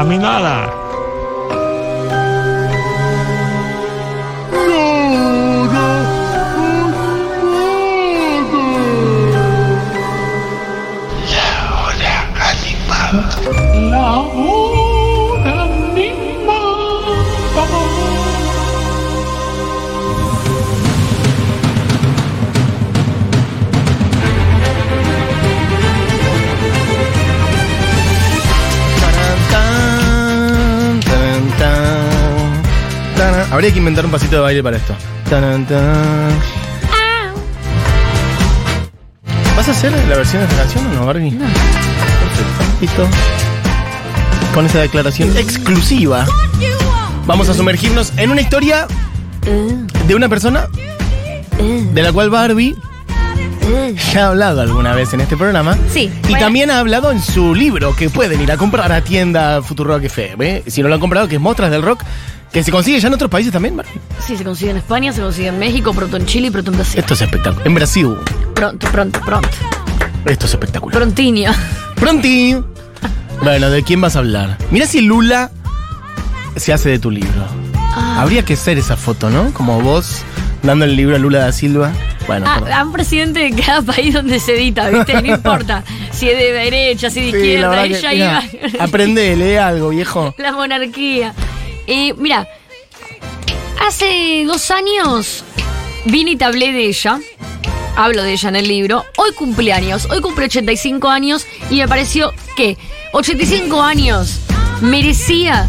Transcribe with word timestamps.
A 0.00 0.02
mí 0.02 0.16
nada. 0.16 0.79
Habría 33.60 33.74
que 33.74 33.78
inventar 33.78 34.06
un 34.06 34.10
pasito 34.10 34.36
de 34.36 34.40
baile 34.40 34.62
para 34.62 34.78
esto. 34.78 34.96
Tan, 35.28 35.66
tan. 35.66 36.30
¿Vas 39.54 39.68
a 39.68 39.72
hacer 39.72 39.92
la 39.92 40.16
versión 40.16 40.40
de 40.40 40.48
esta 40.48 40.62
canción 40.62 40.86
o 40.86 40.94
no, 40.94 41.04
Barbie? 41.04 41.30
No. 41.32 41.44
Perfecto. 41.44 42.80
Listo. 42.80 43.08
Con 44.54 44.64
esa 44.64 44.78
declaración 44.78 45.36
exclusiva, 45.36 46.24
vamos 47.26 47.50
a 47.50 47.52
sumergirnos 47.52 48.14
en 48.16 48.30
una 48.30 48.40
historia 48.40 48.86
de 50.08 50.14
una 50.14 50.30
persona 50.30 50.66
de 51.58 52.02
la 52.02 52.14
cual 52.14 52.30
Barbie 52.30 52.74
ya 54.12 54.24
ha 54.24 54.28
hablado 54.28 54.62
alguna 54.62 54.94
vez 54.94 55.12
en 55.12 55.20
este 55.20 55.36
programa. 55.36 55.76
Sí. 55.92 56.10
Y 56.24 56.30
Bueno, 56.30 56.38
también 56.38 56.70
ha 56.70 56.78
hablado 56.78 57.10
en 57.10 57.20
su 57.20 57.54
libro 57.54 57.94
que 57.94 58.08
pueden 58.08 58.40
ir 58.40 58.50
a 58.52 58.56
comprar 58.56 58.90
a 58.90 59.02
tienda 59.02 59.62
Futurock 59.62 60.04
FM. 60.04 60.64
Si 60.66 60.82
no 60.82 60.88
lo 60.88 60.94
han 60.94 61.00
comprado, 61.00 61.28
que 61.28 61.34
es 61.34 61.40
Mostras 61.40 61.70
del 61.70 61.82
Rock, 61.82 62.02
que 62.52 62.62
se 62.64 62.70
consigue 62.70 62.98
ya 63.00 63.08
en 63.08 63.14
otros 63.14 63.30
países 63.30 63.52
también. 63.52 63.80
Sí, 64.26 64.36
se 64.36 64.44
consigue 64.44 64.70
en 64.72 64.76
España, 64.78 65.12
se 65.12 65.20
consigue 65.20 65.48
en 65.48 65.58
México, 65.58 65.92
pronto 65.94 66.16
en 66.16 66.26
Chile 66.26 66.48
y 66.48 66.50
pronto 66.50 66.70
en 66.70 66.76
Brasil. 66.78 67.00
Esto 67.00 67.14
es 67.14 67.22
espectacular. 67.22 67.66
En 67.66 67.74
Brasil, 67.74 68.08
Pronto, 68.54 68.86
pronto, 68.90 69.20
pronto. 69.20 69.48
esto 70.26 70.46
es 70.46 70.52
espectacular. 70.52 70.96
Prontinho. 70.98 71.52
Pronti. 71.96 72.56
Bueno, 73.42 73.70
¿de 73.70 73.82
quién 73.82 74.02
vas 74.02 74.16
a 74.16 74.18
hablar? 74.18 74.58
Mira 74.70 74.84
si 74.84 75.00
Lula 75.00 75.50
se 76.56 76.74
hace 76.74 76.90
de 76.90 76.98
tu 76.98 77.10
libro. 77.10 77.46
Ah. 77.74 78.20
Habría 78.20 78.44
que 78.44 78.54
ser 78.54 78.76
esa 78.76 78.98
foto, 78.98 79.30
¿no? 79.30 79.50
Como 79.54 79.80
vos 79.80 80.20
dando 80.62 80.84
el 80.84 80.94
libro 80.94 81.16
a 81.16 81.18
Lula 81.18 81.38
da 81.38 81.52
Silva. 81.52 81.90
Bueno, 82.26 82.44
Ah, 82.46 82.60
a 82.80 82.84
un 82.84 82.92
presidente 82.92 83.40
de 83.40 83.52
cada 83.62 83.80
país 83.80 84.12
donde 84.12 84.38
se 84.40 84.56
edita, 84.58 84.90
¿viste? 84.90 85.22
No 85.22 85.26
importa 85.36 85.82
si 86.12 86.28
es 86.28 86.36
de 86.36 86.52
derecha, 86.52 87.08
si 87.08 87.20
es 87.20 87.24
de 87.26 87.30
Sí, 87.32 87.36
izquierda, 87.46 87.84
ella 87.86 88.10
que, 88.10 88.16
iba. 88.16 88.42
mira, 88.42 88.84
aprende, 88.84 89.36
lee 89.36 89.56
algo, 89.56 89.88
viejo. 89.88 90.34
La 90.36 90.52
monarquía. 90.52 91.32
Eh, 91.86 92.14
mira, 92.16 92.48
hace 93.86 94.44
dos 94.46 94.70
años 94.70 95.44
vine 96.04 96.32
y 96.32 96.36
te 96.36 96.44
hablé 96.44 96.72
de 96.72 96.86
ella. 96.86 97.18
Hablo 97.96 98.22
de 98.22 98.32
ella 98.32 98.48
en 98.48 98.56
el 98.56 98.68
libro. 98.68 99.04
Hoy 99.16 99.32
cumpleaños. 99.32 100.06
Hoy 100.10 100.20
cumple 100.20 100.46
85 100.46 101.08
años 101.08 101.46
y 101.70 101.76
me 101.76 101.88
pareció 101.88 102.32
que 102.56 102.78
85 103.12 103.82
años 103.82 104.40
merecía 104.80 105.68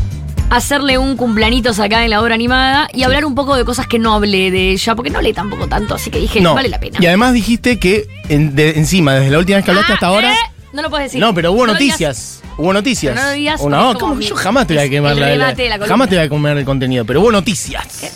hacerle 0.50 0.98
un 0.98 1.16
cumpleañitos 1.16 1.80
acá 1.80 2.04
en 2.04 2.10
la 2.12 2.22
obra 2.22 2.36
animada 2.36 2.90
y 2.94 3.04
hablar 3.04 3.26
un 3.26 3.36
poco 3.36 3.56
de 3.56 3.64
cosas 3.66 3.88
que 3.88 4.00
no 4.00 4.14
hablé 4.14 4.52
de 4.52 4.72
ella, 4.72 4.96
porque 4.96 5.10
no 5.10 5.22
leí 5.22 5.32
tampoco 5.34 5.68
tanto, 5.68 5.96
así 5.96 6.10
que 6.12 6.20
dije, 6.20 6.42
No. 6.42 6.54
vale 6.54 6.68
la 6.68 6.78
pena. 6.80 7.00
Y 7.02 7.06
además 7.08 7.34
dijiste 7.34 7.80
que 7.80 8.06
en- 8.28 8.54
de- 8.54 8.72
encima, 8.72 9.14
desde 9.16 9.32
la 9.32 9.40
última 9.40 9.58
vez 9.58 9.66
que 9.66 9.72
hablaste 9.72 9.94
Ah, 9.94 9.96
hasta 9.96 10.08
ahora. 10.08 10.34
¿eh? 10.34 10.38
No 10.74 10.82
lo 10.82 10.90
puedes 10.90 11.08
decir. 11.08 11.20
No, 11.20 11.34
pero 11.34 11.52
hubo 11.52 11.68
No 11.68 11.74
noticias. 11.74 12.42
Hubo 12.58 12.74
noticias. 12.74 13.14
Pero 13.14 13.24
no 13.24 13.30
lo 13.32 13.36
digas 13.36 13.62
no, 13.66 13.94
como 14.00 14.20
Yo 14.20 14.36
jamás 14.36 14.68
te 14.68 14.76
voy 14.76 14.84
a 14.84 14.90
quemar 14.90 15.16
la, 15.16 15.22
la- 15.22 15.32
remate 15.34 15.64
de 15.64 15.70
la. 15.70 15.86
Jamás 15.86 16.10
te 16.10 16.16
voy 16.16 16.26
a 16.26 16.30
comer 16.30 16.58
el 16.58 16.66
contenido, 16.66 17.06
pero 17.06 17.22
hubo 17.22 17.32
noticias. 17.32 18.12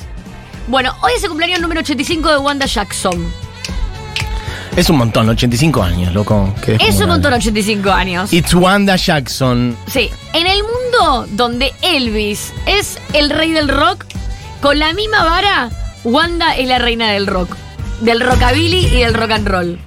Bueno, 0.67 0.95
hoy 1.02 1.11
es 1.16 1.23
el 1.23 1.30
cumpleaños 1.30 1.61
número 1.61 1.82
85 1.82 2.30
de 2.30 2.38
Wanda 2.38 2.66
Jackson. 2.66 3.26
Es 4.76 4.89
un 4.89 4.98
montón, 4.98 5.30
85 5.30 5.82
años, 5.83 6.14
loco. 6.14 6.54
Es 6.67 6.99
un 6.99 7.08
montón 7.08 7.33
85 7.33 7.92
años. 7.92 8.33
It's 8.33 8.54
Wanda 8.54 8.98
Jackson. 8.98 9.77
Sí, 9.87 10.10
en 10.33 10.48
el 10.48 10.60
mundo 10.64 11.27
donde 11.32 11.72
Elvis 11.82 12.52
es 12.66 12.99
el 13.14 13.30
rey 13.30 13.52
del 13.54 13.70
rock, 13.70 14.04
con 14.61 14.77
la 14.80 14.92
misma 14.93 15.23
vara, 15.23 15.70
Wanda 16.04 16.55
es 16.55 16.67
la 16.67 16.80
reina 16.80 17.10
del 17.11 17.26
rock. 17.27 17.55
Del 18.02 18.20
rockabilly 18.20 18.87
y 18.87 18.99
del 18.99 19.14
rock 19.14 19.32
and 19.32 19.48
roll. 19.48 19.80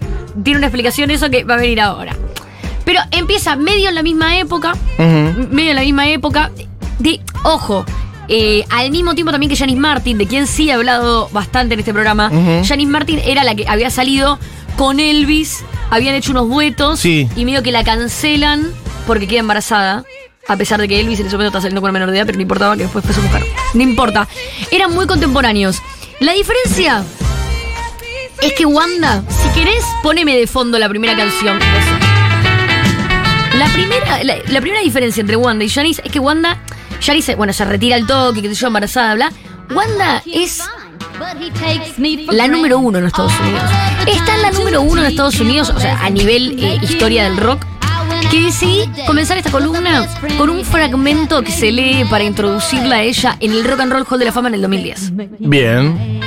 Tiene 0.43 0.59
una 0.59 0.69
explicación 0.69 1.11
eso 1.11 1.29
que 1.29 1.45
va 1.45 1.55
a 1.55 1.59
venir 1.59 1.81
ahora. 1.83 2.17
Pero 2.88 3.00
empieza 3.10 3.54
medio 3.54 3.91
en 3.91 3.94
la 3.94 4.03
misma 4.03 4.38
época, 4.38 4.72
medio 4.97 5.71
en 5.72 5.76
la 5.76 5.82
misma 5.82 6.09
época. 6.09 6.50
De, 6.99 7.21
ojo, 7.44 7.84
eh, 8.28 8.65
al 8.71 8.91
mismo 8.91 9.15
tiempo 9.15 9.31
también 9.31 9.50
que 9.50 9.56
Janice 9.59 9.78
Martin, 9.78 10.16
de 10.16 10.26
quien 10.26 10.47
sí 10.47 10.71
he 10.71 10.72
hablado 10.72 11.28
bastante 11.31 11.75
en 11.75 11.81
este 11.81 11.93
programa. 11.93 12.28
Ujú. 12.32 12.65
Janice 12.66 12.91
Martin 12.91 13.21
era 13.26 13.44
la 13.44 13.54
que 13.54 13.69
había 13.69 13.91
salido 13.91 14.38
con 14.78 15.00
Elvis, 15.00 15.62
habían 15.91 16.15
hecho 16.15 16.31
unos 16.31 16.49
duetos 16.49 16.99
Sí. 16.99 17.28
y 17.37 17.44
medio 17.44 17.62
que 17.62 17.72
la 17.72 17.84
cancelan 17.84 18.72
porque 19.06 19.26
queda 19.28 19.41
embarazada. 19.41 20.05
A 20.49 20.56
pesar 20.56 20.81
de 20.81 20.88
que 20.88 20.99
Elvis 20.99 21.20
en 21.20 21.26
ese 21.26 21.37
momento 21.37 21.49
está 21.59 21.60
saliendo 21.60 21.82
con 21.82 21.91
una 21.91 21.99
menor 21.99 22.10
de 22.10 22.16
edad, 22.16 22.25
pero 22.25 22.37
no 22.38 22.43
importaba 22.43 22.75
que 22.75 22.84
después 22.84 23.05
fue 23.05 23.15
su 23.15 23.20
mujer. 23.20 23.44
No 23.75 23.82
importa. 23.82 24.26
Eran 24.70 24.94
muy 24.94 25.06
contemporáneos. 25.06 25.82
La 26.20 26.32
diferencia 26.32 27.05
es 28.41 28.53
que 28.55 28.65
Wanda, 28.65 29.22
si 29.28 29.49
querés, 29.60 29.84
poneme 30.03 30.34
de 30.38 30.47
fondo 30.47 30.78
la 30.78 30.88
primera 30.88 31.15
canción. 31.15 31.59
La 33.55 33.67
primera, 33.73 34.23
la, 34.25 34.37
la 34.49 34.61
primera 34.61 34.83
diferencia 34.83 35.21
entre 35.21 35.37
Wanda 35.37 35.65
y 35.65 35.69
Janice 35.69 36.03
es 36.05 36.13
que 36.13 36.19
Wanda, 36.19 36.59
Janice, 37.01 37.35
bueno, 37.35 37.53
se 37.53 37.65
retira 37.65 37.97
al 37.97 38.07
toque, 38.07 38.43
que 38.43 38.49
te 38.49 38.55
yo 38.55 38.67
embarazada, 38.67 39.15
bla. 39.15 39.33
Wanda 39.75 40.23
es 40.27 40.63
la 42.31 42.49
número 42.49 42.79
uno 42.79 42.99
en 42.99 43.07
Estados 43.07 43.33
Unidos. 43.41 43.63
Está 44.07 44.35
en 44.37 44.43
la 44.43 44.51
número 44.53 44.83
uno 44.83 45.01
en 45.01 45.09
Estados 45.09 45.41
Unidos, 45.41 45.71
o 45.75 45.81
sea, 45.81 45.99
a 46.05 46.11
nivel 46.11 46.63
eh, 46.63 46.79
historia 46.83 47.25
del 47.25 47.37
rock. 47.37 47.65
Que 48.31 48.41
decidí 48.43 48.85
comenzar 49.07 49.39
esta 49.39 49.51
columna 49.51 50.07
con 50.37 50.51
un 50.51 50.65
fragmento 50.65 51.43
que 51.43 51.51
se 51.51 51.73
lee 51.73 52.05
para 52.11 52.25
introducirla 52.25 52.97
a 52.97 53.03
ella 53.03 53.37
en 53.41 53.53
el 53.53 53.65
Rock 53.65 53.81
and 53.81 53.93
Roll 53.93 54.07
Hall 54.09 54.19
de 54.19 54.25
la 54.27 54.33
Fama 54.33 54.49
en 54.49 54.55
el 54.55 54.61
2010. 54.63 55.13
Bien. 55.39 56.18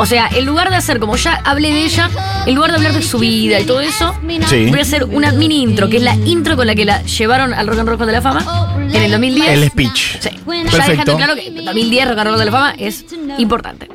O 0.00 0.06
sea, 0.06 0.28
en 0.34 0.46
lugar 0.46 0.70
de 0.70 0.76
hacer, 0.76 0.98
como 0.98 1.14
ya 1.16 1.34
hablé 1.44 1.68
de 1.70 1.84
ella, 1.84 2.08
en 2.46 2.54
lugar 2.54 2.70
de 2.70 2.78
hablar 2.78 2.94
de 2.94 3.02
su 3.02 3.18
vida 3.18 3.60
y 3.60 3.64
todo 3.64 3.80
eso, 3.80 4.14
Sí. 4.48 4.66
voy 4.70 4.78
a 4.78 4.82
hacer 4.82 5.04
una 5.04 5.30
mini 5.30 5.60
intro, 5.62 5.90
que 5.90 5.98
es 5.98 6.02
la 6.02 6.14
intro 6.14 6.56
con 6.56 6.66
la 6.66 6.74
que 6.74 6.86
la 6.86 7.02
llevaron 7.02 7.52
al 7.52 7.66
Rock 7.66 7.80
and 7.80 7.88
Roll 7.90 8.00
Hall 8.00 8.06
de 8.06 8.12
la 8.14 8.22
Fama 8.22 8.74
en 8.78 8.96
el 9.02 9.10
2010. 9.10 9.48
El 9.50 9.68
speech. 9.68 10.18
Sí. 10.20 10.30
Ya 10.30 10.70
Perfecto. 10.70 10.90
dejando 10.90 11.16
claro 11.16 11.34
que 11.34 11.48
el 11.48 11.64
2010 11.66 12.08
Rock 12.08 12.18
and 12.18 12.28
Roll 12.30 12.38
de 12.38 12.44
la 12.46 12.50
Fama 12.52 12.74
es 12.78 13.04
importante. 13.38 13.88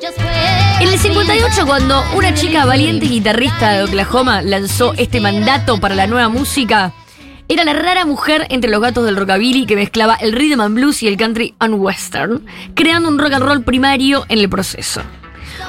En 0.80 0.88
el 0.88 0.98
58, 0.98 1.66
cuando 1.66 2.04
una 2.14 2.32
chica 2.34 2.64
valiente 2.64 3.06
guitarrista 3.06 3.72
de 3.72 3.82
Oklahoma 3.82 4.42
lanzó 4.42 4.94
este 4.96 5.20
mandato 5.20 5.78
para 5.80 5.96
la 5.96 6.06
nueva 6.06 6.28
música, 6.28 6.92
era 7.48 7.64
la 7.64 7.72
rara 7.72 8.04
mujer 8.04 8.46
entre 8.50 8.70
los 8.70 8.80
gatos 8.80 9.04
del 9.04 9.16
rockabilly 9.16 9.66
que 9.66 9.74
mezclaba 9.76 10.14
el 10.14 10.32
rhythm 10.32 10.60
and 10.60 10.74
blues 10.76 11.02
y 11.02 11.08
el 11.08 11.16
country 11.16 11.54
and 11.58 11.74
western, 11.74 12.44
creando 12.74 13.08
un 13.08 13.18
rock 13.18 13.32
and 13.32 13.44
roll 13.44 13.62
primario 13.64 14.24
en 14.28 14.38
el 14.38 14.48
proceso. 14.48 15.00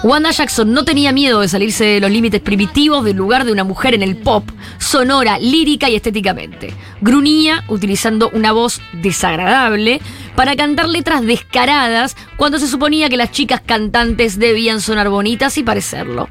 Wanda 0.03 0.29
Jackson 0.29 0.73
no 0.73 0.85
tenía 0.85 1.11
miedo 1.11 1.41
de 1.41 1.47
salirse 1.47 1.83
de 1.83 1.99
los 1.99 2.11
límites 2.11 2.39
primitivos 2.39 3.03
del 3.03 3.17
lugar 3.17 3.45
de 3.45 3.51
una 3.51 3.63
mujer 3.63 3.95
en 3.95 4.03
el 4.03 4.15
pop, 4.15 4.47
sonora, 4.77 5.39
lírica 5.39 5.89
y 5.89 5.95
estéticamente. 5.95 6.73
Gruñía 7.01 7.63
utilizando 7.67 8.29
una 8.29 8.51
voz 8.51 8.79
desagradable 8.93 9.99
para 10.35 10.55
cantar 10.55 10.87
letras 10.87 11.23
descaradas 11.23 12.15
cuando 12.37 12.59
se 12.59 12.67
suponía 12.67 13.09
que 13.09 13.17
las 13.17 13.31
chicas 13.31 13.61
cantantes 13.65 14.37
debían 14.37 14.81
sonar 14.81 15.09
bonitas 15.09 15.57
y 15.57 15.63
parecerlo. 15.63 16.29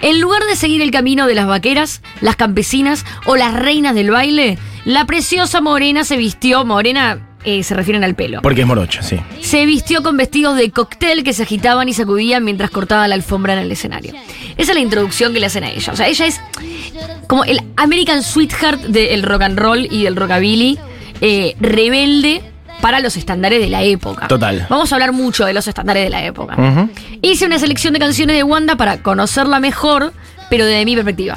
En 0.00 0.20
lugar 0.20 0.44
de 0.44 0.54
seguir 0.54 0.80
el 0.80 0.92
camino 0.92 1.26
de 1.26 1.34
las 1.34 1.48
vaqueras, 1.48 2.02
las 2.20 2.36
campesinas 2.36 3.04
o 3.26 3.36
las 3.36 3.52
reinas 3.52 3.96
del 3.96 4.12
baile, 4.12 4.58
la 4.84 5.06
preciosa 5.06 5.60
morena 5.60 6.04
se 6.04 6.16
vistió, 6.16 6.64
morena 6.64 7.27
eh, 7.44 7.62
se 7.62 7.74
refieren 7.74 8.04
al 8.04 8.14
pelo. 8.14 8.42
Porque 8.42 8.62
es 8.62 8.66
morocha, 8.66 9.02
sí. 9.02 9.18
Se 9.40 9.64
vistió 9.66 10.02
con 10.02 10.16
vestidos 10.16 10.56
de 10.56 10.70
cóctel 10.70 11.24
que 11.24 11.32
se 11.32 11.44
agitaban 11.44 11.88
y 11.88 11.94
sacudían 11.94 12.44
mientras 12.44 12.70
cortaba 12.70 13.06
la 13.08 13.14
alfombra 13.14 13.52
en 13.54 13.60
el 13.60 13.72
escenario. 13.72 14.12
Esa 14.56 14.72
es 14.72 14.74
la 14.74 14.80
introducción 14.80 15.32
que 15.32 15.40
le 15.40 15.46
hacen 15.46 15.64
a 15.64 15.70
ella. 15.70 15.92
O 15.92 15.96
sea, 15.96 16.08
ella 16.08 16.26
es 16.26 16.40
como 17.26 17.44
el 17.44 17.60
American 17.76 18.22
Sweetheart 18.22 18.80
del 18.82 19.22
rock 19.22 19.42
and 19.42 19.58
roll 19.58 19.86
y 19.90 20.04
del 20.04 20.16
rockabilly, 20.16 20.78
eh, 21.20 21.54
rebelde 21.60 22.42
para 22.80 23.00
los 23.00 23.16
estándares 23.16 23.60
de 23.60 23.68
la 23.68 23.82
época. 23.82 24.28
Total. 24.28 24.66
Vamos 24.68 24.92
a 24.92 24.94
hablar 24.94 25.12
mucho 25.12 25.44
de 25.44 25.52
los 25.52 25.66
estándares 25.66 26.04
de 26.04 26.10
la 26.10 26.24
época. 26.24 26.56
Hice 27.22 27.46
una 27.46 27.58
selección 27.58 27.92
de 27.92 27.98
canciones 27.98 28.36
de 28.36 28.42
Wanda 28.42 28.76
para 28.76 29.02
conocerla 29.02 29.60
mejor, 29.60 30.12
pero 30.48 30.64
desde 30.64 30.84
mi 30.84 30.94
perspectiva. 30.94 31.36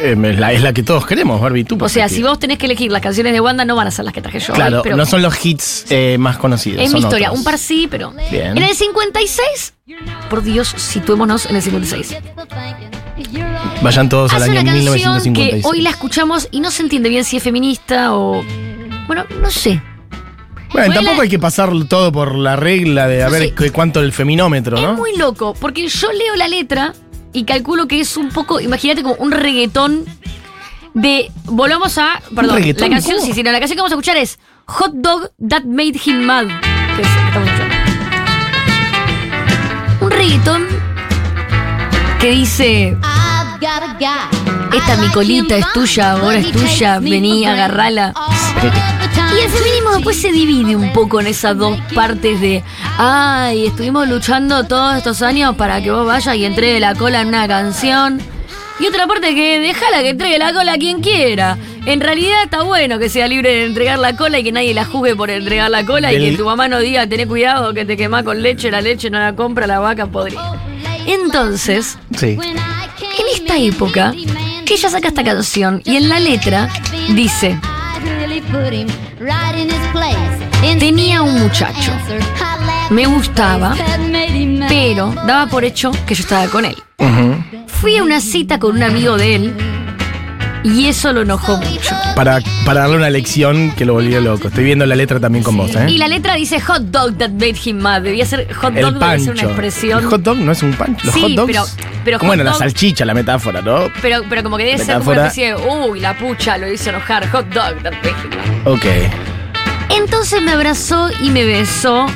Eh, 0.00 0.16
es, 0.22 0.38
la, 0.38 0.52
es 0.52 0.62
la 0.62 0.72
que 0.72 0.82
todos 0.82 1.06
queremos, 1.06 1.40
Barbie. 1.40 1.64
Tú, 1.64 1.76
O 1.80 1.88
sea, 1.88 2.08
si 2.08 2.22
vos 2.22 2.38
tenés 2.38 2.58
que 2.58 2.66
elegir 2.66 2.90
las 2.92 3.02
canciones 3.02 3.32
de 3.32 3.40
Wanda, 3.40 3.64
no 3.64 3.74
van 3.76 3.86
a 3.88 3.90
ser 3.90 4.04
las 4.04 4.14
que 4.14 4.22
traje 4.22 4.38
yo. 4.40 4.52
hoy, 4.52 4.56
Claro, 4.56 4.80
pero 4.82 4.96
no 4.96 5.04
son 5.06 5.22
los 5.22 5.44
hits 5.44 5.86
eh, 5.90 6.16
más 6.18 6.36
conocidos. 6.38 6.82
Es 6.82 6.92
mi 6.92 7.00
historia, 7.00 7.28
otros. 7.28 7.40
un 7.40 7.44
par 7.44 7.58
sí, 7.58 7.88
pero. 7.90 8.12
Bien. 8.30 8.56
En 8.56 8.62
el 8.62 8.74
56, 8.74 9.74
por 10.30 10.42
Dios, 10.42 10.68
situémonos 10.76 11.46
en 11.46 11.56
el 11.56 11.62
56. 11.62 12.16
Vayan 13.82 14.08
todos 14.08 14.32
al 14.32 14.42
Hace 14.42 14.50
año 14.52 14.60
una 14.62 14.72
canción 14.72 14.94
1956. 14.94 15.62
que 15.62 15.68
hoy 15.68 15.80
la 15.82 15.90
escuchamos 15.90 16.48
y 16.50 16.60
no 16.60 16.70
se 16.70 16.82
entiende 16.82 17.08
bien 17.08 17.24
si 17.24 17.36
es 17.36 17.42
feminista 17.42 18.14
o. 18.14 18.42
Bueno, 19.06 19.24
no 19.40 19.50
sé. 19.50 19.80
Bueno, 20.72 20.92
tampoco 20.94 21.22
hay 21.22 21.28
que 21.30 21.38
pasar 21.38 21.70
todo 21.88 22.12
por 22.12 22.34
la 22.34 22.54
regla 22.54 23.08
de 23.08 23.22
a 23.22 23.26
No 23.26 23.32
ver 23.32 23.54
sé. 23.56 23.70
cuánto 23.72 24.00
el 24.00 24.12
feminómetro, 24.12 24.76
Es 24.76 24.82
¿no? 24.82 24.94
muy 24.94 25.16
loco, 25.16 25.54
porque 25.58 25.88
yo 25.88 26.12
leo 26.12 26.36
la 26.36 26.46
letra 26.46 26.92
y 27.38 27.44
calculo 27.44 27.86
que 27.86 28.00
es 28.00 28.16
un 28.16 28.30
poco, 28.30 28.60
imagínate 28.60 29.02
como 29.02 29.14
un 29.14 29.30
reggaetón 29.30 30.04
de. 30.94 31.30
Volvamos 31.44 31.96
a. 31.98 32.20
Perdón, 32.34 32.60
la 32.60 32.74
canción, 32.88 33.16
¿Cómo? 33.16 33.26
sí, 33.26 33.32
sí, 33.32 33.42
no, 33.42 33.52
la 33.52 33.60
canción 33.60 33.76
que 33.76 33.82
vamos 33.82 33.92
a 33.92 33.94
escuchar 33.94 34.16
es 34.16 34.38
Hot 34.66 34.92
Dog 34.94 35.30
That 35.48 35.64
Made 35.64 36.00
Him 36.04 36.22
Mad. 36.24 36.46
Que 36.96 37.02
es, 37.02 37.08
estamos 37.08 37.48
escuchando. 37.48 37.74
Un 40.00 40.10
reggaetón 40.10 40.66
que 42.20 42.30
dice. 42.30 42.96
Esta 44.72 44.96
mi 44.96 45.08
colita 45.08 45.56
es 45.56 45.64
tuya, 45.72 46.12
ahora 46.12 46.38
es 46.38 46.50
tuya, 46.52 46.98
vení, 47.00 47.46
agarrala. 47.46 48.12
Y 49.36 49.40
el 49.44 49.50
feminismo 49.50 49.90
después 49.94 50.20
se 50.20 50.32
divide 50.32 50.76
un 50.76 50.92
poco 50.92 51.20
en 51.20 51.26
esas 51.28 51.56
dos 51.56 51.78
partes 51.94 52.40
de, 52.40 52.62
ay, 52.98 53.66
estuvimos 53.66 54.08
luchando 54.08 54.64
todos 54.64 54.96
estos 54.96 55.22
años 55.22 55.56
para 55.56 55.80
que 55.82 55.90
vos 55.90 56.06
vayas 56.06 56.36
y 56.36 56.44
entregue 56.44 56.80
la 56.80 56.94
cola 56.94 57.22
en 57.22 57.28
una 57.28 57.48
canción. 57.48 58.20
Y 58.80 58.86
otra 58.86 59.06
parte 59.06 59.34
que 59.34 59.58
déjala 59.58 60.02
que 60.02 60.10
entregue 60.10 60.38
la 60.38 60.52
cola 60.52 60.74
a 60.74 60.78
quien 60.78 61.00
quiera. 61.00 61.58
En 61.86 62.00
realidad 62.00 62.44
está 62.44 62.62
bueno 62.62 62.98
que 62.98 63.08
sea 63.08 63.26
libre 63.26 63.50
de 63.50 63.64
entregar 63.64 63.98
la 63.98 64.14
cola 64.16 64.38
y 64.38 64.44
que 64.44 64.52
nadie 64.52 64.72
la 64.74 64.84
juzgue 64.84 65.16
por 65.16 65.30
entregar 65.30 65.70
la 65.70 65.84
cola 65.84 66.12
y 66.12 66.18
que 66.30 66.36
tu 66.36 66.44
mamá 66.44 66.68
no 66.68 66.78
diga, 66.78 67.06
tené 67.06 67.26
cuidado 67.26 67.72
que 67.74 67.84
te 67.84 67.96
quemás 67.96 68.22
con 68.24 68.42
leche, 68.42 68.70
la 68.70 68.80
leche 68.80 69.10
no 69.10 69.18
la 69.18 69.34
compra 69.34 69.66
la 69.66 69.80
vaca 69.80 70.06
podrida. 70.06 70.54
Entonces, 71.06 71.98
Sí. 72.16 72.38
en 72.38 73.26
esta 73.34 73.56
época, 73.56 74.12
que 74.68 74.74
ella 74.74 74.90
saca 74.90 75.08
esta 75.08 75.24
canción 75.24 75.80
y 75.86 75.96
en 75.96 76.10
la 76.10 76.20
letra 76.20 76.68
dice, 77.14 77.58
Tenía 80.78 81.22
un 81.22 81.40
muchacho. 81.40 81.90
me 82.90 83.06
gustaba, 83.06 83.74
pero 84.68 85.14
daba 85.26 85.46
por 85.46 85.64
hecho 85.64 85.90
que 86.06 86.14
yo 86.14 86.22
estaba 86.22 86.48
con 86.48 86.66
él. 86.66 86.76
Fui 87.66 87.96
a 87.96 88.02
una 88.02 88.20
cita 88.20 88.58
con 88.58 88.76
un 88.76 88.82
amigo 88.82 89.16
de 89.16 89.36
él 89.36 89.77
y 90.64 90.86
eso 90.86 91.12
lo 91.12 91.22
enojó 91.22 91.56
mucho. 91.56 91.94
para, 92.14 92.40
para 92.64 92.80
darle 92.80 92.96
una 92.96 93.10
lección 93.10 93.72
que 93.76 93.84
lo 93.84 93.94
volvió 93.94 94.20
loco. 94.20 94.48
Estoy 94.48 94.64
viendo 94.64 94.84
la 94.86 94.96
letra 94.96 95.20
también 95.20 95.44
con 95.44 95.56
vos, 95.56 95.74
¿eh? 95.76 95.86
Y 95.88 95.98
la 95.98 96.08
letra 96.08 96.34
dice 96.34 96.60
hot 96.60 96.82
dog 96.82 97.16
that 97.18 97.30
made 97.30 97.56
him 97.64 97.78
mad. 97.78 98.02
Debía 98.02 98.26
ser 98.26 98.52
hot 98.54 98.74
dog, 98.74 98.92
el 98.94 98.98
pancho. 98.98 99.24
ser 99.24 99.32
una 99.34 99.42
expresión. 99.44 99.98
El 100.00 100.06
hot 100.06 100.22
dog 100.22 100.38
no 100.38 100.52
es 100.52 100.62
un 100.62 100.72
pancho. 100.74 101.06
Los 101.06 101.14
Sí, 101.14 101.20
hot 101.22 101.30
dogs. 101.32 101.46
pero- 101.52 101.64
pero 102.04 102.18
hot 102.18 102.26
bueno, 102.26 102.44
la 102.44 102.50
dog- 102.52 102.58
salchicha, 102.58 103.04
la 103.04 103.14
metáfora, 103.14 103.62
¿no? 103.62 103.88
Pero, 104.02 104.22
pero 104.28 104.42
como 104.42 104.56
que 104.56 104.64
debe 104.64 104.78
ser 104.78 104.98
como 104.98 105.10
una 105.10 105.26
especie 105.26 105.54
de, 105.54 105.56
uy, 105.56 106.00
la 106.00 106.16
pucha 106.16 106.56
lo 106.58 106.70
hizo 106.72 106.90
enojar, 106.90 107.28
hot 107.30 107.46
dog 107.50 107.74
that 107.82 107.92
made 108.02 108.08
him 108.10 108.30
mad. 108.64 108.72
Ok. 108.72 108.84
Entonces 109.96 110.42
me 110.42 110.52
abrazó 110.52 111.08
y 111.22 111.30
me 111.30 111.44
besó 111.44 112.06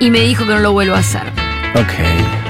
y 0.00 0.10
me 0.10 0.20
dijo 0.20 0.44
que 0.44 0.50
no 0.50 0.58
lo 0.60 0.72
vuelvo 0.72 0.94
a 0.94 0.98
hacer. 0.98 1.22
Ok. 1.74 2.45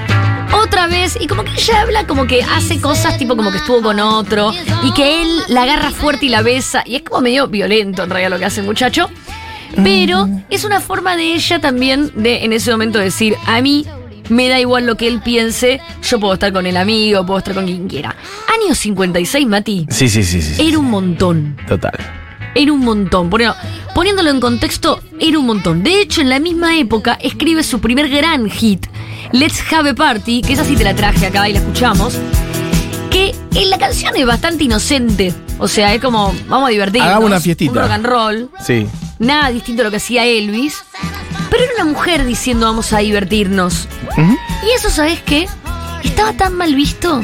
Vez, 1.00 1.18
y 1.20 1.26
como 1.26 1.44
que 1.44 1.50
ella 1.52 1.82
habla 1.82 2.06
como 2.06 2.26
que 2.26 2.42
hace 2.42 2.80
cosas 2.80 3.18
tipo 3.18 3.36
como 3.36 3.50
que 3.50 3.58
estuvo 3.58 3.82
con 3.82 4.00
otro 4.00 4.52
y 4.82 4.92
que 4.92 5.22
él 5.22 5.28
la 5.48 5.64
agarra 5.64 5.90
fuerte 5.90 6.26
y 6.26 6.28
la 6.30 6.40
besa 6.42 6.82
y 6.86 6.96
es 6.96 7.02
como 7.02 7.20
medio 7.20 7.48
violento 7.48 8.02
en 8.02 8.10
realidad 8.10 8.30
lo 8.30 8.38
que 8.38 8.46
hace 8.46 8.60
el 8.60 8.66
muchacho. 8.66 9.10
Pero 9.82 10.26
es 10.48 10.64
una 10.64 10.80
forma 10.80 11.16
de 11.16 11.34
ella 11.34 11.60
también 11.60 12.10
de 12.14 12.44
en 12.44 12.52
ese 12.52 12.70
momento 12.70 12.98
decir, 12.98 13.36
a 13.46 13.60
mí 13.60 13.84
me 14.30 14.48
da 14.48 14.58
igual 14.58 14.86
lo 14.86 14.96
que 14.96 15.06
él 15.06 15.20
piense, 15.22 15.80
yo 16.02 16.18
puedo 16.18 16.32
estar 16.34 16.52
con 16.52 16.66
el 16.66 16.76
amigo, 16.76 17.26
puedo 17.26 17.38
estar 17.38 17.54
con 17.54 17.66
quien 17.66 17.88
quiera. 17.88 18.16
Año 18.64 18.74
56, 18.74 19.46
Mati, 19.46 19.86
Sí, 19.90 20.08
sí, 20.08 20.22
sí, 20.24 20.40
sí. 20.40 20.66
era 20.68 20.78
un 20.78 20.90
montón. 20.90 21.56
Total. 21.68 22.25
Era 22.56 22.72
un 22.72 22.80
montón. 22.80 23.28
Bueno, 23.28 23.54
poniéndolo 23.94 24.30
en 24.30 24.40
contexto, 24.40 25.02
era 25.20 25.38
un 25.38 25.44
montón. 25.44 25.82
De 25.82 26.00
hecho, 26.00 26.22
en 26.22 26.30
la 26.30 26.40
misma 26.40 26.78
época 26.78 27.18
escribe 27.20 27.62
su 27.62 27.80
primer 27.80 28.08
gran 28.08 28.48
hit, 28.48 28.86
Let's 29.32 29.62
Have 29.70 29.90
a 29.90 29.94
Party, 29.94 30.40
que 30.40 30.54
esa 30.54 30.64
sí 30.64 30.74
te 30.74 30.82
la 30.82 30.94
traje 30.94 31.26
acá 31.26 31.46
y 31.50 31.52
la 31.52 31.58
escuchamos. 31.58 32.14
Que 33.10 33.34
en 33.54 33.68
la 33.68 33.76
canción 33.76 34.16
es 34.16 34.24
bastante 34.24 34.64
inocente. 34.64 35.34
O 35.58 35.68
sea, 35.68 35.92
es 35.92 36.00
como, 36.00 36.34
vamos 36.48 36.68
a 36.68 36.70
divertirnos. 36.70 37.10
Hagamos 37.10 37.26
una 37.26 37.40
fiestita. 37.40 37.72
Un 37.72 37.78
rock 37.78 37.90
and 37.90 38.06
roll. 38.06 38.50
Sí. 38.64 38.86
Nada 39.18 39.50
distinto 39.50 39.82
a 39.82 39.84
lo 39.84 39.90
que 39.90 39.98
hacía 39.98 40.24
Elvis. 40.24 40.82
Pero 41.50 41.62
era 41.62 41.74
una 41.82 41.92
mujer 41.92 42.24
diciendo 42.24 42.64
vamos 42.64 42.92
a 42.94 42.98
divertirnos. 42.98 43.86
Y 44.16 44.70
eso, 44.74 44.88
¿sabes 44.88 45.20
qué? 45.20 45.46
Estaba 46.02 46.32
tan 46.32 46.54
mal 46.54 46.74
visto 46.74 47.20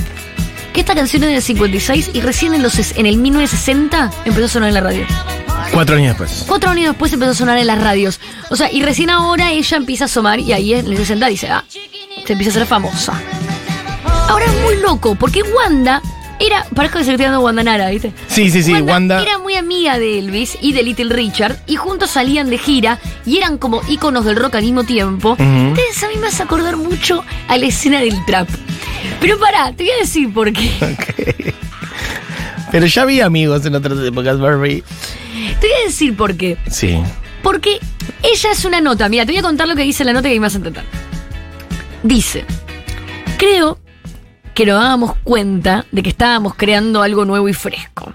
que 0.73 0.81
esta 0.81 0.95
canción 0.95 1.23
es 1.25 1.31
del 1.31 1.43
56 1.43 2.11
y 2.15 2.21
recién 2.21 2.55
en, 2.55 2.63
los, 2.63 2.79
en 2.97 3.07
el 3.07 3.17
1960 3.19 4.11
empezó 4.25 4.47
a 4.47 4.49
sonar 4.49 4.69
en 4.69 4.75
la 4.75 4.81
radio. 4.81 5.07
Cuatro 5.73 5.97
años 5.97 6.19
después. 6.19 6.45
Cuatro 6.47 6.71
años 6.71 6.89
después 6.89 7.13
empezó 7.13 7.33
a 7.33 7.35
sonar 7.35 7.59
en 7.59 7.67
las 7.67 7.83
radios. 7.83 8.21
O 8.51 8.57
sea, 8.57 8.71
y 8.71 8.83
recién 8.83 9.11
ahora 9.11 9.53
ella 9.53 9.77
empieza 9.77 10.05
a 10.05 10.07
asomar 10.07 10.41
y 10.41 10.53
ahí 10.53 10.75
en 10.75 10.87
el 10.87 10.97
60 10.97 11.27
dice, 11.29 11.49
ah, 11.49 11.65
se 12.27 12.33
empieza 12.33 12.51
a 12.51 12.55
ser 12.55 12.67
famosa. 12.67 13.21
Ahora 14.29 14.47
es 14.47 14.63
muy 14.63 14.77
loco, 14.77 15.15
porque 15.15 15.43
Wanda 15.43 16.03
era, 16.39 16.67
parezco 16.75 16.99
que 16.99 17.05
se 17.05 17.11
le 17.11 17.23
estoy 17.23 17.31
dando 17.31 17.63
Nara, 17.63 17.91
¿viste? 17.91 18.13
Sí, 18.29 18.51
sí, 18.51 18.63
sí. 18.63 18.73
Wanda. 18.75 19.23
era 19.23 19.39
muy 19.39 19.55
amiga 19.55 19.99
de 19.99 20.19
Elvis 20.19 20.59
y 20.61 20.73
de 20.73 20.83
Little 20.83 21.15
Richard 21.15 21.57
y 21.67 21.77
juntos 21.77 22.11
salían 22.11 22.51
de 22.51 22.59
gira 22.59 22.99
y 23.25 23.39
eran 23.39 23.59
como 23.59 23.81
íconos 23.89 24.25
del 24.25 24.37
rock 24.37 24.57
al 24.57 24.63
mismo 24.63 24.85
tiempo. 24.85 25.33
Ujú. 25.33 25.43
Entonces 25.43 26.03
a 26.03 26.09
mí 26.09 26.15
me 26.21 26.27
hace 26.29 26.43
acordar 26.43 26.77
mucho 26.77 27.25
a 27.49 27.57
la 27.59 27.67
escena 27.67 28.01
del 28.01 28.25
trap. 28.25 28.49
Pero 29.23 29.39
pará, 29.39 29.73
te 29.73 29.85
voy 29.85 29.93
a 29.93 29.99
decir 29.99 30.33
por 30.33 30.53
qué. 30.53 30.71
Ok. 30.83 31.55
Pero 32.73 32.87
ya 32.87 33.03
había 33.03 33.27
amigos 33.27 33.65
en 33.67 33.75
otras 33.75 33.99
épocas, 34.01 34.41
Barbie. 34.41 34.83
Te 35.61 35.67
voy 35.67 35.77
a 35.83 35.87
decir 35.87 36.17
por 36.17 36.35
qué. 36.37 36.57
Sí. 36.71 36.99
Porque 37.43 37.79
ella 38.23 38.51
es 38.51 38.65
una 38.65 38.81
nota. 38.81 39.09
Mira, 39.11 39.27
te 39.27 39.33
voy 39.33 39.41
a 39.41 39.43
contar 39.43 39.69
lo 39.69 39.77
que 39.77 39.83
dice 39.83 40.05
la 40.05 40.13
nota 40.15 40.29
que 40.29 40.35
me 40.35 40.41
vas 40.41 40.55
a 40.55 40.57
entender. 40.57 40.85
Dice, 42.03 42.47
creo 43.37 43.79
que 44.55 44.67
nos 44.67 44.81
dábamos 44.81 45.17
cuenta 45.23 45.85
de 45.93 46.03
que 46.03 46.09
estábamos 46.11 46.55
creando 46.55 47.03
algo 47.03 47.25
nuevo 47.25 47.49
y 47.49 47.55
fresco. 47.55 48.13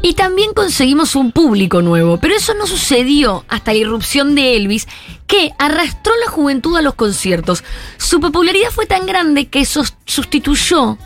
Y 0.00 0.14
también 0.14 0.52
conseguimos 0.52 1.14
un 1.14 1.30
público 1.30 1.82
nuevo, 1.82 2.16
pero 2.16 2.34
eso 2.34 2.54
no 2.54 2.66
sucedió 2.66 3.44
hasta 3.48 3.72
la 3.72 3.78
irrupción 3.78 4.34
de 4.34 4.56
Elvis, 4.56 4.88
que 5.32 5.54
arrastró 5.58 6.12
la 6.22 6.30
juventud 6.30 6.76
a 6.76 6.82
los 6.82 6.92
conciertos. 6.92 7.64
Su 7.96 8.20
popularidad 8.20 8.68
fue 8.70 8.84
tan 8.84 9.06
grande 9.06 9.46
que 9.46 9.64
sustituyó 9.64 10.98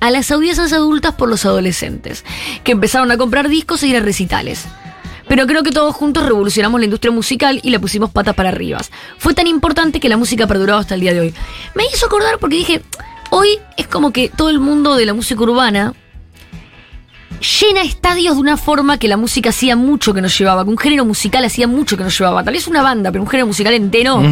a 0.00 0.10
las 0.10 0.30
audiencias 0.30 0.72
adultas 0.72 1.12
por 1.12 1.28
los 1.28 1.44
adolescentes, 1.44 2.24
que 2.64 2.72
empezaron 2.72 3.10
a 3.10 3.18
comprar 3.18 3.50
discos 3.50 3.82
e 3.82 3.88
ir 3.88 3.96
a 3.98 4.00
recitales. 4.00 4.64
Pero 5.28 5.46
creo 5.46 5.62
que 5.62 5.70
todos 5.70 5.94
juntos 5.94 6.24
revolucionamos 6.24 6.80
la 6.80 6.86
industria 6.86 7.12
musical 7.12 7.60
y 7.62 7.68
la 7.68 7.78
pusimos 7.78 8.10
patas 8.10 8.34
para 8.34 8.48
arriba. 8.48 8.80
Fue 9.18 9.34
tan 9.34 9.48
importante 9.48 10.00
que 10.00 10.08
la 10.08 10.16
música 10.16 10.46
perduró 10.46 10.76
hasta 10.76 10.94
el 10.94 11.02
día 11.02 11.12
de 11.12 11.20
hoy. 11.20 11.34
Me 11.74 11.84
hizo 11.84 12.06
acordar 12.06 12.38
porque 12.38 12.56
dije, 12.56 12.82
hoy 13.28 13.58
es 13.76 13.86
como 13.86 14.14
que 14.14 14.30
todo 14.30 14.48
el 14.48 14.60
mundo 14.60 14.96
de 14.96 15.04
la 15.04 15.12
música 15.12 15.42
urbana 15.42 15.92
llena 17.44 17.82
estadios 17.82 18.34
de 18.34 18.40
una 18.40 18.56
forma 18.56 18.98
que 18.98 19.08
la 19.08 19.16
música 19.16 19.50
hacía 19.50 19.76
mucho 19.76 20.14
que 20.14 20.20
nos 20.20 20.36
llevaba, 20.36 20.64
que 20.64 20.70
un 20.70 20.78
género 20.78 21.04
musical 21.04 21.44
hacía 21.44 21.66
mucho 21.66 21.96
que 21.96 22.04
nos 22.04 22.18
llevaba. 22.18 22.42
Tal 22.42 22.54
vez 22.54 22.66
una 22.66 22.82
banda, 22.82 23.12
pero 23.12 23.22
un 23.22 23.28
género 23.28 23.46
musical 23.46 23.74
entero. 23.74 24.22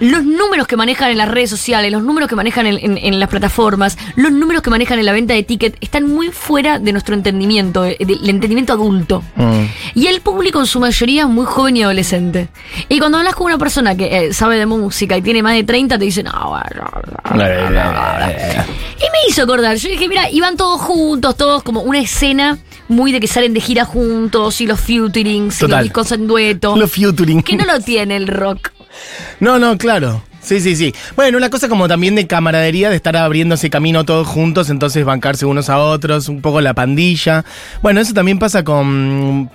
Los 0.00 0.24
números 0.24 0.66
que 0.66 0.76
manejan 0.76 1.10
en 1.10 1.18
las 1.18 1.28
redes 1.28 1.50
sociales, 1.50 1.90
los 1.92 2.02
números 2.02 2.28
que 2.28 2.36
manejan 2.36 2.66
en, 2.66 2.78
en- 2.78 2.98
en 2.98 3.20
las 3.20 3.28
plataformas, 3.28 3.96
los 4.16 4.30
números 4.32 4.62
que 4.62 4.70
manejan 4.70 4.98
en 4.98 5.06
la 5.06 5.12
venta 5.12 5.34
de 5.34 5.42
ticket 5.42 5.76
están 5.80 6.06
muy 6.06 6.28
fuera 6.28 6.78
de 6.78 6.92
nuestro 6.92 7.14
entendimiento, 7.14 7.82
de- 7.82 7.96
del 8.00 8.28
entendimiento 8.28 8.72
adulto. 8.72 9.22
Mm. 9.36 9.64
Y 9.94 10.06
el 10.06 10.20
público 10.20 10.60
en 10.60 10.66
su 10.66 10.80
mayoría 10.80 11.22
es 11.22 11.28
muy 11.28 11.46
joven 11.46 11.76
y 11.76 11.82
adolescente. 11.82 12.48
Y 12.88 12.98
cuando 12.98 13.18
hablas 13.18 13.34
con 13.34 13.46
una 13.46 13.58
persona 13.58 13.96
que 13.96 14.26
eh, 14.26 14.32
sabe 14.32 14.56
de 14.58 14.66
música 14.66 15.16
y 15.16 15.22
tiene 15.22 15.42
más 15.42 15.54
de 15.54 15.64
30, 15.64 15.98
te 15.98 16.04
dicen, 16.04 16.26
no, 16.26 16.50
bueno, 16.50 16.90
y 17.34 19.02
me 19.02 19.18
hizo 19.28 19.42
acordar, 19.42 19.76
yo 19.76 19.88
dije, 19.88 20.08
mira, 20.08 20.30
iban 20.30 20.56
todos 20.56 20.80
juntos, 20.80 21.36
todos 21.36 21.62
como 21.62 21.82
una 21.82 21.98
escena 22.00 22.58
muy 22.88 23.12
de 23.12 23.20
que 23.20 23.26
salen 23.26 23.52
de 23.54 23.60
gira 23.60 23.84
juntos 23.84 24.60
y 24.60 24.66
los 24.66 24.80
futurings 24.80 25.58
y 25.58 25.62
los 25.62 25.70
Total. 25.70 25.84
discos 25.84 26.12
en 26.12 26.26
dueto. 26.26 26.76
Los 26.76 26.90
featuring. 26.90 27.42
Que 27.42 27.56
no 27.56 27.64
lo 27.64 27.80
tiene 27.80 28.16
el 28.16 28.26
rock. 28.28 28.70
No, 29.40 29.58
no, 29.58 29.76
claro. 29.78 30.22
Sí, 30.48 30.60
sí, 30.60 30.74
sí. 30.76 30.94
Bueno, 31.14 31.36
una 31.36 31.50
cosa 31.50 31.68
como 31.68 31.88
también 31.88 32.14
de 32.14 32.26
camaradería, 32.26 32.88
de 32.88 32.96
estar 32.96 33.16
abriendo 33.16 33.56
ese 33.56 33.68
camino 33.68 34.04
todos 34.04 34.26
juntos, 34.26 34.70
entonces 34.70 35.04
bancarse 35.04 35.44
unos 35.44 35.68
a 35.68 35.78
otros, 35.78 36.28
un 36.28 36.40
poco 36.40 36.60
la 36.62 36.72
pandilla. 36.72 37.44
Bueno, 37.82 38.00
eso 38.00 38.14
también 38.14 38.38
pasa 38.38 38.64
con... 38.64 39.50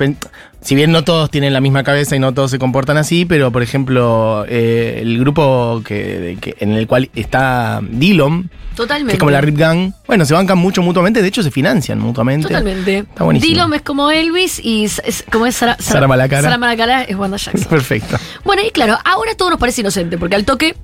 Si 0.62 0.76
bien 0.76 0.94
no 0.94 1.04
todos 1.04 1.30
tienen 1.30 1.52
la 1.52 1.60
misma 1.60 1.84
cabeza 1.84 2.16
y 2.16 2.20
no 2.20 2.34
todos 2.34 2.50
se 2.52 2.58
comportan 2.58 2.96
así, 2.96 3.26
pero 3.26 3.52
por 3.52 3.62
ejemplo, 3.64 4.46
eh, 4.48 5.00
el 5.02 5.20
grupo 5.20 5.82
que, 5.86 6.38
que- 6.40 6.56
en 6.62 6.72
el 6.72 6.88
cual 6.88 7.10
está 7.16 7.82
Dillon, 7.84 8.50
Totalmente. 8.74 9.10
que 9.12 9.16
es 9.18 9.20
como 9.20 9.32
la 9.32 9.42
Rip 9.42 9.58
Gang, 9.58 9.92
bueno, 10.08 10.24
se 10.24 10.34
bancan 10.34 10.58
mucho 10.58 10.82
mutuamente, 10.82 11.22
de 11.22 11.28
hecho 11.28 11.44
se 11.44 11.52
financian 11.52 12.00
mutuamente. 12.00 12.48
Totalmente. 12.48 13.00
Está 13.00 13.26
buenísimo. 13.26 13.50
Dillon 13.54 13.74
es 13.74 13.82
como 13.82 14.10
Elvis 14.10 14.64
y 14.64 14.86
es, 14.86 15.26
como 15.30 15.46
es 15.48 15.56
Sara, 15.56 15.76
Sara 15.82 16.08
Malacara. 16.08 16.44
Sara 16.44 16.58
Malacara 16.58 17.04
es 17.04 17.16
Wanda 17.18 17.36
Jackson. 17.36 17.66
Perfecto. 17.70 18.18
Bueno, 18.46 18.62
y 18.66 18.72
claro, 18.72 18.98
ahora 19.04 19.36
todo 19.36 19.50
nos 19.50 19.60
parece 19.60 19.82
inocente, 19.82 20.18
porque 20.18 20.38
al 20.38 20.46
toque 20.46 20.78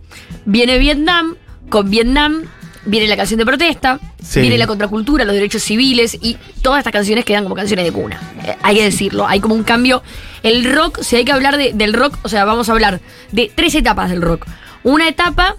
viene 0.46 0.78
Vietnam, 0.78 1.36
con 1.70 1.90
Vietnam 1.90 2.44
viene 2.86 3.08
la 3.08 3.18
canción 3.18 3.38
de 3.38 3.46
protesta, 3.46 4.00
Sí. 4.24 4.42
viene 4.42 4.58
la 4.58 4.66
contracultura, 4.68 5.26
los 5.26 5.36
derechos 5.36 5.62
civiles 5.64 6.18
y 6.22 6.38
todas 6.62 6.80
estas 6.80 6.94
canciones 6.94 7.26
quedan 7.26 7.44
como 7.44 7.56
canciones 7.56 7.86
de 7.86 7.92
cuna. 7.92 8.20
Eh, 8.46 8.56
hay 8.62 8.78
que 8.78 8.84
decirlo, 8.84 9.28
hay 9.28 9.40
como 9.40 9.54
un 9.56 9.64
cambio. 9.64 10.02
El 10.44 10.64
rock, 10.74 11.02
si 11.02 11.16
hay 11.18 11.26
que 11.26 11.32
hablar 11.32 11.58
de- 11.58 11.74
del 11.74 11.94
rock, 11.94 12.18
o 12.24 12.30
sea, 12.30 12.46
vamos 12.46 12.70
a 12.70 12.72
hablar 12.72 13.02
de 13.32 13.52
tres 13.54 13.76
etapas 13.76 14.10
del 14.10 14.22
rock. 14.22 14.46
Una 14.84 15.08
etapa 15.08 15.58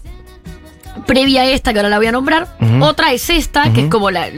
previa 1.06 1.42
a 1.42 1.46
esta, 1.46 1.72
que 1.72 1.78
ahora 1.78 1.88
la 1.88 1.98
voy 1.98 2.06
a 2.06 2.12
nombrar. 2.12 2.48
Otra 2.80 3.12
es 3.12 3.30
esta, 3.30 3.72
que 3.72 3.82
es 3.82 3.88
como 3.88 4.10
la, 4.10 4.28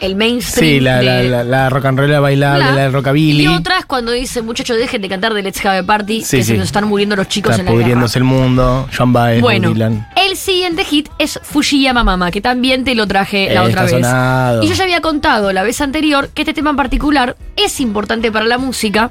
el 0.00 0.16
mainstream. 0.16 0.70
Sí, 0.74 0.80
la, 0.80 0.98
de- 0.98 1.04
la, 1.04 1.22
la, 1.22 1.44
la 1.44 1.70
rock 1.70 1.86
and 1.86 1.98
roll 1.98 2.10
la 2.10 2.20
bailable, 2.20 2.64
la 2.72 2.82
del 2.82 2.92
rockabilly. 2.92 3.44
Y 3.44 3.46
otras 3.48 3.84
cuando 3.86 4.12
dice, 4.12 4.42
muchachos, 4.42 4.76
dejen 4.76 5.02
de 5.02 5.08
cantar 5.08 5.34
de 5.34 5.42
Let's 5.42 5.64
Have 5.64 5.78
a 5.78 5.82
Party, 5.82 6.22
Sí, 6.22 6.38
que 6.38 6.44
se 6.44 6.56
nos 6.56 6.66
están 6.66 6.84
muriendo 6.88 7.16
los 7.16 7.28
chicos 7.28 7.50
Está 7.52 7.62
en 7.62 7.66
la 7.66 7.72
pudriéndose 7.72 8.18
el 8.18 8.24
mundo. 8.24 8.88
John 8.96 9.12
Baez, 9.12 9.40
Bueno, 9.40 9.70
Dylan. 9.72 10.06
el 10.16 10.36
siguiente 10.36 10.84
hit 10.84 11.08
es 11.18 11.38
Fujiyama 11.42 12.04
Mama, 12.04 12.30
que 12.30 12.40
también 12.40 12.84
te 12.84 12.94
lo 12.94 13.06
traje 13.06 13.52
la 13.52 13.62
otra 13.62 13.82
vez. 13.82 13.90
sonado. 13.92 14.62
Y 14.62 14.68
yo 14.68 14.74
ya 14.74 14.84
había 14.84 15.00
contado 15.00 15.52
la 15.52 15.62
vez 15.62 15.80
anterior 15.80 16.28
que 16.34 16.42
este 16.42 16.54
tema 16.54 16.70
en 16.70 16.76
particular 16.76 17.36
es 17.56 17.80
importante 17.80 18.30
para 18.32 18.44
la 18.46 18.58
música 18.58 19.10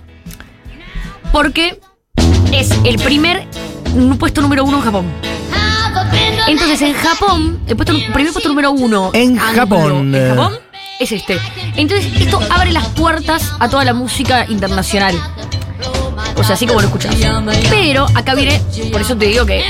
porque 1.32 1.80
es 2.52 2.72
el 2.84 2.98
primer 2.98 3.46
puesto 4.18 4.42
número 4.42 4.64
uno 4.64 4.78
en 4.78 4.84
Japón. 4.84 5.06
Entonces, 6.48 6.82
en 6.82 6.94
Japón, 6.94 7.60
el 7.68 7.76
puesto, 7.76 7.94
primer 8.14 8.32
puesto 8.34 8.50
número 8.50 8.72
uno 8.72 9.12
En 9.14 9.40
anglo 9.40 9.56
Japón, 9.62 10.16
en. 10.16 10.30
Japón 10.30 10.58
es 11.00 11.12
este. 11.12 11.40
Entonces, 11.76 12.12
esto 12.20 12.40
abre 12.50 12.72
las 12.72 12.88
puertas 12.90 13.54
a 13.60 13.70
toda 13.70 13.86
la 13.86 13.94
música 13.94 14.46
internacional. 14.50 15.16
O 16.36 16.44
sea, 16.44 16.56
así 16.56 16.66
como 16.66 16.80
lo 16.82 16.88
escuchas. 16.88 17.16
Pero 17.70 18.06
acá 18.16 18.34
viene, 18.36 18.62
por 18.92 19.02
eso 19.02 19.16
te 19.18 19.26
digo 19.26 19.46
que 19.46 19.64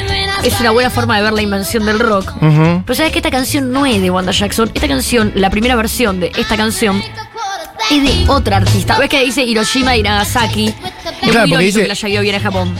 es 0.44 0.60
una 0.60 0.72
buena 0.72 0.90
forma 0.90 1.18
de 1.18 1.24
ver 1.24 1.34
la 1.34 1.42
invención 1.42 1.86
del 1.86 2.00
rock. 2.00 2.32
Pero 2.40 2.96
sabes 2.96 3.12
que 3.12 3.20
esta 3.20 3.32
canción 3.32 3.72
no 3.72 3.86
es 3.86 4.02
de 4.02 4.10
Wanda 4.10 4.32
Jackson. 4.32 4.70
Esta 4.74 4.88
canción, 4.88 5.32
la 5.36 5.50
primera 5.50 5.76
versión 5.76 6.20
de 6.20 6.32
esta 6.38 6.58
canción, 6.58 7.02
es 7.92 8.04
de 8.04 8.30
otra 8.30 8.58
artista. 8.58 8.98
¿Ves 9.00 9.10
que 9.10 9.24
dice 9.24 9.44
Hiroshima 9.44 9.96
y 9.98 10.04
Nagasaki? 10.04 10.68
Es 10.68 10.76
Claro, 11.32 11.48
muy 11.48 11.50
porque 11.52 11.66
dice- 11.66 11.82
que 11.82 11.88
la 11.88 12.22
bien 12.22 12.36
a 12.36 12.40
Japón. 12.40 12.76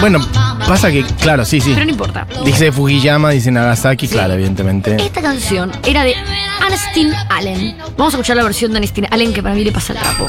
Bueno, 0.00 0.20
pasa 0.66 0.90
que, 0.90 1.04
claro, 1.04 1.44
sí, 1.44 1.60
sí. 1.60 1.70
Pero 1.72 1.84
no 1.84 1.90
importa. 1.90 2.26
Dice 2.44 2.72
Fujiyama, 2.72 3.30
dice 3.30 3.50
Nagasaki, 3.50 4.08
claro, 4.08 4.34
evidentemente. 4.34 4.96
Esta 4.96 5.22
canción 5.22 5.72
era 5.84 6.04
de 6.04 6.14
Anastin 6.60 7.12
Allen. 7.28 7.76
Vamos 7.96 8.14
a 8.14 8.16
escuchar 8.16 8.36
la 8.36 8.44
versión 8.44 8.72
de 8.72 8.78
Anastin 8.78 9.06
Allen 9.10 9.32
que 9.32 9.42
para 9.42 9.54
mí 9.54 9.64
le 9.64 9.72
pasa 9.72 9.92
el 9.92 9.98
trapo. 9.98 10.28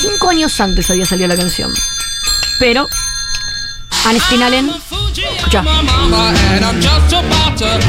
Cinco 0.00 0.30
años 0.30 0.60
antes 0.60 0.90
había 0.90 1.06
salido 1.06 1.28
la 1.28 1.36
canción. 1.36 1.72
Pero 2.58 2.88
Anastin 4.06 4.42
Allen. 4.42 4.70
Escucha. 5.52 5.64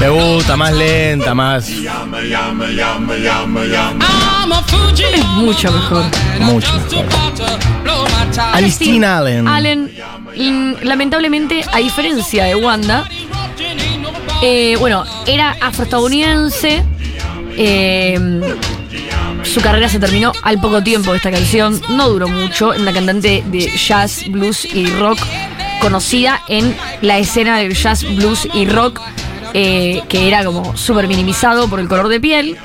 Me 0.01 0.09
gusta, 0.09 0.57
más 0.57 0.73
lenta, 0.73 1.33
más. 1.33 1.69
Es 5.13 5.25
mucho 5.37 5.71
mejor. 5.71 6.03
Mucho 6.41 6.73
mejor. 6.73 7.05
Allen. 9.17 9.47
Allen, 9.47 9.91
mm, 10.35 10.73
lamentablemente, 10.83 11.63
a 11.71 11.77
diferencia 11.77 12.43
de 12.45 12.55
Wanda, 12.55 13.05
eh, 14.41 14.75
bueno, 14.77 15.05
era 15.25 15.55
afroestadounidense. 15.61 16.83
eh, 17.55 18.41
su 19.43 19.61
carrera 19.61 19.87
se 19.87 19.99
terminó 19.99 20.31
al 20.41 20.59
poco 20.59 20.81
tiempo 20.83 21.11
de 21.11 21.17
esta 21.17 21.29
canción. 21.31 21.79
No 21.89 22.09
duró 22.09 22.27
mucho. 22.27 22.73
Una 22.77 22.91
cantante 22.91 23.43
de 23.45 23.71
jazz, 23.77 24.23
blues 24.27 24.65
y 24.65 24.87
rock 24.87 25.19
conocida 25.83 26.41
en 26.47 26.73
la 27.01 27.19
escena 27.19 27.57
del 27.57 27.75
jazz, 27.75 28.03
blues 28.15 28.47
y 28.53 28.65
rock, 28.65 29.01
eh, 29.53 30.01
que 30.07 30.29
era 30.29 30.45
como 30.45 30.77
súper 30.77 31.07
minimizado 31.07 31.67
por 31.67 31.81
el 31.81 31.89
color 31.89 32.07
de 32.07 32.21
piel. 32.21 32.57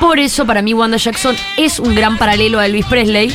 Por 0.00 0.18
eso, 0.18 0.46
para 0.46 0.62
mí, 0.62 0.72
Wanda 0.72 0.96
Jackson 0.96 1.36
es 1.58 1.78
un 1.78 1.94
gran 1.94 2.16
paralelo 2.16 2.58
a 2.58 2.66
Elvis 2.66 2.86
Presley. 2.86 3.32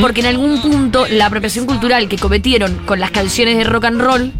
Porque 0.00 0.20
en 0.20 0.26
algún 0.26 0.60
punto 0.60 1.06
la 1.08 1.26
apropiación 1.26 1.66
cultural 1.66 2.08
que 2.08 2.16
cometieron 2.16 2.74
con 2.86 2.98
las 2.98 3.10
canciones 3.10 3.56
de 3.56 3.64
rock 3.64 3.84
and 3.84 4.00
roll 4.00 4.32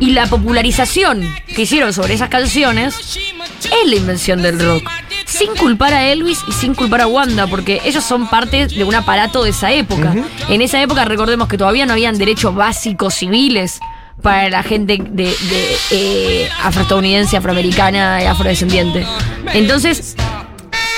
y 0.00 0.10
la 0.10 0.26
popularización 0.26 1.32
que 1.54 1.62
hicieron 1.62 1.92
sobre 1.92 2.14
esas 2.14 2.28
canciones 2.28 3.18
es 3.64 3.88
la 3.88 3.96
invención 3.96 4.42
del 4.42 4.58
rock. 4.60 4.90
Sin 5.32 5.56
culpar 5.56 5.94
a 5.94 6.04
Elvis 6.06 6.40
y 6.46 6.52
sin 6.52 6.74
culpar 6.74 7.02
a 7.02 7.06
Wanda, 7.06 7.46
porque 7.46 7.80
ellos 7.84 8.04
son 8.04 8.28
parte 8.28 8.66
de 8.66 8.84
un 8.84 8.94
aparato 8.94 9.42
de 9.44 9.50
esa 9.50 9.72
época. 9.72 10.14
En 10.48 10.62
esa 10.62 10.80
época 10.82 11.04
recordemos 11.04 11.48
que 11.48 11.58
todavía 11.58 11.86
no 11.86 11.92
habían 11.92 12.18
derechos 12.18 12.54
básicos 12.54 13.14
civiles 13.14 13.80
para 14.20 14.50
la 14.50 14.62
gente 14.62 14.98
de, 14.98 15.24
de, 15.24 15.76
eh, 15.90 16.48
afroestadounidense, 16.62 17.36
afroamericana 17.36 18.22
y 18.22 18.26
afrodescendiente. 18.26 19.06
Entonces, 19.52 20.16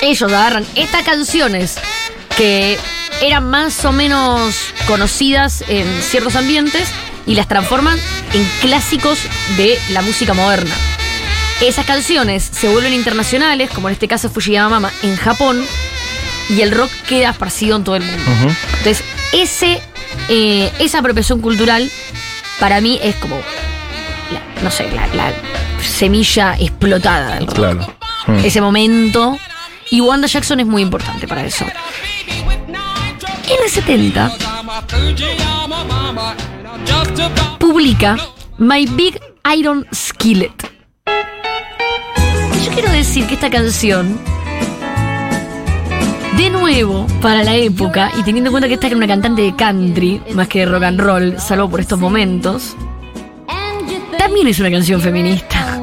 ellos 0.01 0.31
agarran 0.31 0.65
estas 0.75 1.03
canciones 1.03 1.77
que 2.35 2.77
eran 3.21 3.49
más 3.49 3.85
o 3.85 3.91
menos 3.91 4.55
conocidas 4.87 5.63
en 5.67 5.87
ciertos 6.01 6.35
ambientes 6.35 6.89
y 7.25 7.35
las 7.35 7.47
transforman 7.47 7.97
en 8.33 8.43
clásicos 8.61 9.19
de 9.57 9.77
la 9.91 10.01
música 10.01 10.33
moderna. 10.33 10.75
Esas 11.61 11.85
canciones 11.85 12.49
se 12.51 12.67
vuelven 12.67 12.93
internacionales, 12.93 13.69
como 13.73 13.87
en 13.89 13.93
este 13.93 14.07
caso 14.07 14.29
Fujiyama 14.29 14.69
Mama, 14.69 14.91
en 15.03 15.15
Japón, 15.15 15.63
y 16.49 16.61
el 16.61 16.71
rock 16.71 16.91
queda 17.07 17.29
esparcido 17.31 17.77
en 17.77 17.83
todo 17.83 17.95
el 17.95 18.03
mundo. 18.03 18.23
Entonces, 18.77 19.03
ese, 19.33 19.81
eh, 20.29 20.71
esa 20.79 20.99
apropiación 20.99 21.41
cultural 21.41 21.89
para 22.59 22.81
mí 22.81 22.99
es 23.01 23.15
como, 23.15 23.37
la- 24.31 24.61
no 24.63 24.69
sé, 24.69 24.91
la, 24.91 25.07
la 25.07 25.33
semilla 25.81 26.55
explotada 26.59 27.35
del 27.35 27.47
rock 27.47 27.55
Claro. 27.55 27.95
Mm. 28.27 28.45
ese 28.45 28.61
momento. 28.61 29.37
Y 29.91 30.01
Wanda 30.01 30.27
Jackson 30.27 30.59
es 30.59 30.65
muy 30.65 30.81
importante 30.81 31.27
para 31.27 31.45
eso. 31.45 31.65
En 33.47 33.63
el 33.63 33.69
70 33.69 34.31
publica 37.59 38.17
My 38.57 38.85
Big 38.87 39.19
Iron 39.55 39.85
Skillet. 39.93 40.64
Yo 42.65 42.71
quiero 42.71 42.91
decir 42.91 43.27
que 43.27 43.35
esta 43.35 43.49
canción, 43.49 44.19
de 46.35 46.49
nuevo, 46.49 47.05
para 47.21 47.43
la 47.43 47.55
época, 47.55 48.11
y 48.17 48.23
teniendo 48.23 48.49
en 48.49 48.53
cuenta 48.53 48.67
que 48.67 48.73
esta 48.73 48.87
era 48.87 48.97
una 48.97 49.07
cantante 49.07 49.43
de 49.43 49.55
country, 49.55 50.21
más 50.33 50.47
que 50.47 50.59
de 50.59 50.65
rock 50.65 50.83
and 50.83 50.99
roll, 50.99 51.39
salvo 51.39 51.69
por 51.69 51.79
estos 51.79 51.99
momentos, 51.99 52.75
también 54.17 54.47
es 54.47 54.59
una 54.59 54.71
canción 54.71 54.99
feminista 54.99 55.75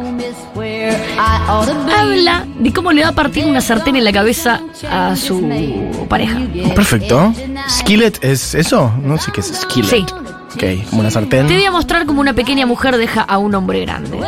habla 1.19 2.47
de 2.59 2.73
cómo 2.73 2.93
le 2.93 3.03
va 3.03 3.09
a 3.09 3.13
partir 3.13 3.45
una 3.47 3.61
sartén 3.61 3.97
en 3.97 4.05
la 4.05 4.13
cabeza 4.13 4.61
a 4.91 5.17
su 5.17 6.07
pareja. 6.09 6.41
Perfecto. 6.75 7.33
Skillet 7.69 8.23
es 8.23 8.55
eso, 8.55 8.93
no 9.03 9.19
sé 9.19 9.33
qué 9.33 9.41
es 9.41 9.53
skillet. 9.63 9.89
Sí. 9.89 10.07
Ok, 10.55 10.89
como 10.91 11.01
una 11.01 11.11
sartén. 11.11 11.47
Te 11.47 11.55
voy 11.55 11.65
a 11.65 11.71
mostrar 11.71 12.05
cómo 12.07 12.21
una 12.21 12.35
pequeña 12.35 12.67
mujer 12.67 12.97
deja 12.97 13.23
a 13.23 13.39
un 13.39 13.55
hombre 13.55 13.81
grande. 13.81 14.19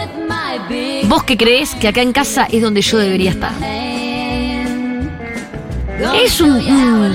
Vos 1.05 1.25
que 1.25 1.37
crees 1.37 1.75
que 1.75 1.89
acá 1.89 2.03
en 2.03 2.13
casa 2.13 2.47
es 2.51 2.63
donde 2.63 2.81
yo 2.83 2.99
debería 2.99 3.31
estar. 3.31 3.53
Es 6.23 6.41
un, 6.41 6.51
un- 6.53 7.15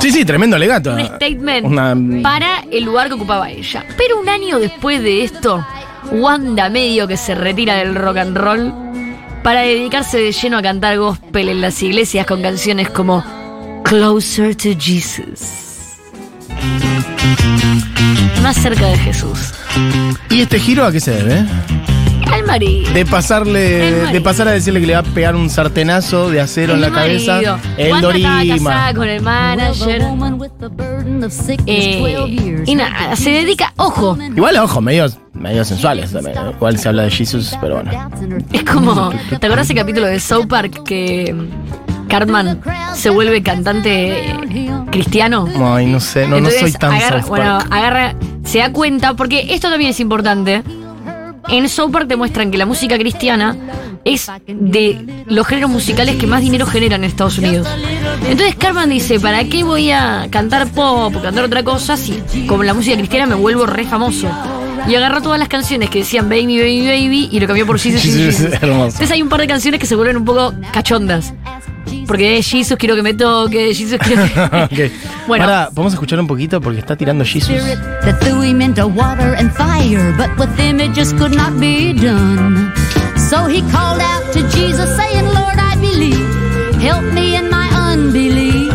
Sí, 0.00 0.12
sí, 0.12 0.24
tremendo 0.24 0.54
alegato. 0.56 0.94
un 0.94 1.00
statement 1.04 1.66
Una- 1.66 1.96
para 2.22 2.60
el 2.70 2.84
lugar 2.84 3.08
que 3.08 3.14
ocupaba 3.14 3.50
ella. 3.50 3.84
Pero 3.96 4.20
un 4.20 4.28
año 4.28 4.58
después 4.58 5.02
de 5.02 5.24
esto, 5.24 5.64
Wanda 6.12 6.68
medio 6.70 7.08
que 7.08 7.16
se 7.16 7.34
retira 7.34 7.74
del 7.76 7.94
rock 7.96 8.18
and 8.18 8.36
roll 8.36 8.72
para 9.42 9.60
dedicarse 9.62 10.18
de 10.18 10.30
lleno 10.32 10.56
a 10.58 10.62
cantar 10.62 10.98
gospel 10.98 11.48
en 11.48 11.60
las 11.60 11.82
iglesias 11.82 12.26
con 12.26 12.42
canciones 12.42 12.88
como 12.90 13.24
Closer 13.84 14.54
to 14.54 14.68
Jesus. 14.78 15.40
Más 18.42 18.56
cerca 18.56 18.86
de 18.86 18.98
Jesús. 18.98 19.52
¿Y 20.30 20.40
este 20.42 20.58
giro 20.60 20.84
a 20.86 20.92
qué 20.92 21.00
se 21.00 21.10
debe? 21.12 21.44
Al 22.32 22.44
marido. 22.46 22.92
De 22.92 23.06
pasarle, 23.06 23.90
marido. 23.90 24.12
de 24.12 24.20
pasar 24.20 24.48
a 24.48 24.52
decirle 24.52 24.80
que 24.80 24.86
le 24.86 24.94
va 24.94 25.00
a 25.00 25.02
pegar 25.02 25.36
un 25.36 25.48
sartenazo 25.50 26.30
de 26.30 26.40
acero 26.40 26.74
en 26.74 26.80
la 26.80 26.90
cabeza. 26.90 27.40
El 27.76 28.00
Dorima. 28.00 28.92
con 28.94 29.08
el 29.08 29.22
manager. 29.22 30.02
Eh, 31.66 32.62
y 32.66 32.74
nada, 32.74 33.16
se 33.16 33.30
dedica, 33.30 33.72
ojo, 33.76 34.16
Igual, 34.36 34.56
ojo, 34.58 34.80
medios, 34.80 35.18
medios 35.32 35.68
sensuales 35.68 36.12
también. 36.12 36.36
¿eh? 36.36 36.52
Igual 36.54 36.78
se 36.78 36.88
habla 36.88 37.02
de 37.04 37.10
Jesus, 37.10 37.56
pero 37.60 37.82
bueno. 37.82 37.90
Es 38.52 38.64
como, 38.64 39.10
¿te 39.10 39.36
acuerdas 39.36 39.66
ese 39.66 39.74
capítulo 39.74 40.06
de 40.06 40.20
South 40.20 40.46
Park 40.48 40.82
que 40.84 41.34
Cartman 42.08 42.60
se 42.94 43.10
vuelve 43.10 43.42
cantante 43.42 44.34
cristiano? 44.90 45.48
Ay, 45.56 45.86
no 45.86 46.00
sé, 46.00 46.26
no, 46.26 46.38
soy 46.50 46.72
tan 46.72 46.92
agarra, 46.94 47.20
South 47.20 47.28
bueno, 47.28 47.58
agarra, 47.70 48.14
se 48.44 48.58
da 48.58 48.72
cuenta, 48.72 49.14
porque 49.14 49.54
esto 49.54 49.70
también 49.70 49.90
es 49.90 50.00
importante. 50.00 50.62
En 51.48 51.68
South 51.68 51.90
Park 51.90 52.06
demuestran 52.06 52.50
que 52.50 52.58
la 52.58 52.66
música 52.66 52.98
cristiana 52.98 53.56
es 54.04 54.30
de 54.46 55.24
los 55.26 55.46
géneros 55.46 55.70
musicales 55.70 56.16
que 56.16 56.26
más 56.26 56.40
dinero 56.40 56.66
generan 56.66 57.04
en 57.04 57.10
Estados 57.10 57.38
Unidos. 57.38 57.66
Entonces 58.28 58.54
Cartman 58.56 58.90
dice, 58.90 59.18
¿para 59.18 59.44
qué 59.44 59.64
voy 59.64 59.90
a 59.90 60.28
cantar 60.30 60.68
pop 60.68 61.14
o 61.16 61.22
cantar 61.22 61.44
otra 61.44 61.62
cosa 61.62 61.96
si 61.96 62.22
con 62.46 62.64
la 62.66 62.74
música 62.74 62.96
cristiana 62.96 63.26
me 63.26 63.34
vuelvo 63.34 63.66
re 63.66 63.84
famoso? 63.84 64.28
y 64.86 64.94
agarró 64.94 65.20
todas 65.20 65.38
las 65.38 65.48
canciones 65.48 65.90
que 65.90 65.98
decían 66.00 66.28
Baby, 66.28 66.58
Baby, 66.58 66.86
Baby 66.86 67.28
y 67.30 67.40
lo 67.40 67.46
cambió 67.46 67.66
por 67.66 67.78
Jesus, 67.80 68.00
Jesus, 68.00 68.24
Jesus. 68.24 68.52
Entonces 68.62 69.10
hay 69.10 69.22
un 69.22 69.28
par 69.28 69.40
de 69.40 69.46
canciones 69.46 69.80
que 69.80 69.86
se 69.86 69.94
vuelven 69.94 70.16
un 70.16 70.24
poco 70.24 70.54
cachondas. 70.72 71.34
Porque 72.06 72.38
es 72.38 72.46
Jesus, 72.46 72.76
quiero 72.78 72.94
que 72.96 73.02
me 73.02 73.14
toque, 73.14 73.74
Jesus, 73.74 73.98
quiero 73.98 74.24
que... 74.24 74.40
Ok. 74.88 74.92
Bueno. 75.26 75.44
Ahora, 75.44 75.68
vamos 75.72 75.92
a 75.92 75.96
escuchar 75.96 76.18
un 76.20 76.26
poquito 76.26 76.60
porque 76.60 76.78
está 76.80 76.96
tirando 76.96 77.24
Jesus. 77.24 77.50
Spirit 77.50 77.78
that 78.02 78.18
threw 78.20 78.42
him 78.42 78.60
into 78.60 78.86
water 78.86 79.34
and 79.36 79.52
fire, 79.52 80.14
but 80.16 80.30
with 80.38 80.56
him 80.58 80.80
it 80.80 80.94
just 80.94 81.16
could 81.18 81.34
not 81.34 81.58
be 81.58 81.92
done. 81.92 82.72
So 83.28 83.46
he 83.46 83.60
called 83.70 84.00
out 84.00 84.32
to 84.32 84.40
Jesus, 84.48 84.88
saying, 84.96 85.26
Lord, 85.26 85.58
I 85.58 85.76
believe, 85.76 86.24
help 86.80 87.04
me 87.12 87.36
in 87.36 87.50
my 87.50 87.68
unbelief. 87.92 88.72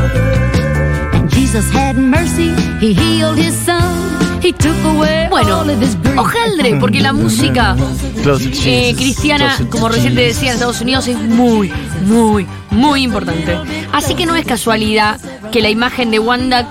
And 1.13 1.29
Jesus 1.31 1.69
had 1.71 1.97
mercy, 1.97 2.53
he 2.79 2.93
healed 2.93 3.37
his 3.37 3.55
son, 3.55 3.72
he 3.72 3.72
took 3.72 3.72
away 3.72 3.72
Bueno, 5.29 5.63
hojaldre, 6.17 6.77
porque 6.79 7.01
la 7.01 7.11
música 7.13 7.75
eh, 8.65 8.93
cristiana, 8.95 9.57
como 9.69 9.89
recién 9.89 10.15
te 10.15 10.21
decía, 10.21 10.49
en 10.49 10.53
Estados 10.55 10.81
Unidos 10.81 11.07
es 11.07 11.17
muy, 11.17 11.71
muy, 12.05 12.47
muy 12.69 13.03
importante. 13.03 13.57
Así 13.91 14.15
que 14.15 14.25
no 14.25 14.35
es 14.35 14.45
casualidad 14.45 15.19
que 15.51 15.61
la 15.61 15.69
imagen 15.69 16.11
de 16.11 16.19
Wanda 16.19 16.67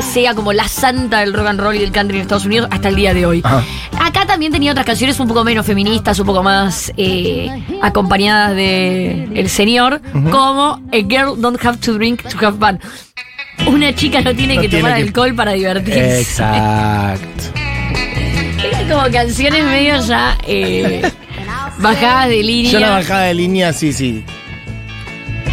sea 0.00 0.34
como 0.34 0.52
la 0.52 0.68
santa 0.68 1.20
del 1.20 1.32
rock 1.32 1.46
and 1.46 1.60
roll 1.60 1.76
y 1.76 1.80
del 1.80 1.92
country 1.92 2.16
en 2.18 2.22
Estados 2.22 2.46
Unidos 2.46 2.68
hasta 2.70 2.88
el 2.88 2.96
día 2.96 3.14
de 3.14 3.26
hoy. 3.26 3.42
Ajá. 3.44 3.62
Acá 4.00 4.26
también 4.26 4.52
tenía 4.52 4.72
otras 4.72 4.86
canciones 4.86 5.18
un 5.20 5.28
poco 5.28 5.44
menos 5.44 5.64
feministas, 5.66 6.18
un 6.18 6.26
poco 6.26 6.42
más 6.42 6.92
eh, 6.96 7.48
acompañadas 7.80 8.54
de 8.54 9.28
el 9.34 9.48
señor, 9.48 10.00
como 10.30 10.80
A 10.92 10.96
Girl 10.96 11.40
Don't 11.40 11.64
Have 11.64 11.78
to 11.78 11.94
Drink 11.94 12.22
to 12.22 12.46
Have 12.46 12.58
Fun. 12.58 12.80
Una 13.66 13.94
chica 13.94 14.20
no 14.20 14.34
tiene 14.34 14.56
No 14.56 14.62
que 14.62 14.68
tiene 14.68 14.82
tomar 14.82 14.96
que- 14.98 15.02
alcohol 15.04 15.34
para 15.34 15.52
divertirse. 15.52 16.20
Exacto. 16.20 17.44
Eran 18.64 18.88
como 18.88 19.10
canciones 19.12 19.64
medio 19.64 20.00
ya 20.06 20.36
eh, 20.46 21.02
bajadas 21.78 22.28
de 22.28 22.42
línea. 22.42 22.72
Yo 22.72 22.80
la 22.80 22.90
bajada 22.90 23.22
de 23.24 23.34
línea, 23.34 23.72
sí, 23.72 23.92
sí. 23.92 24.24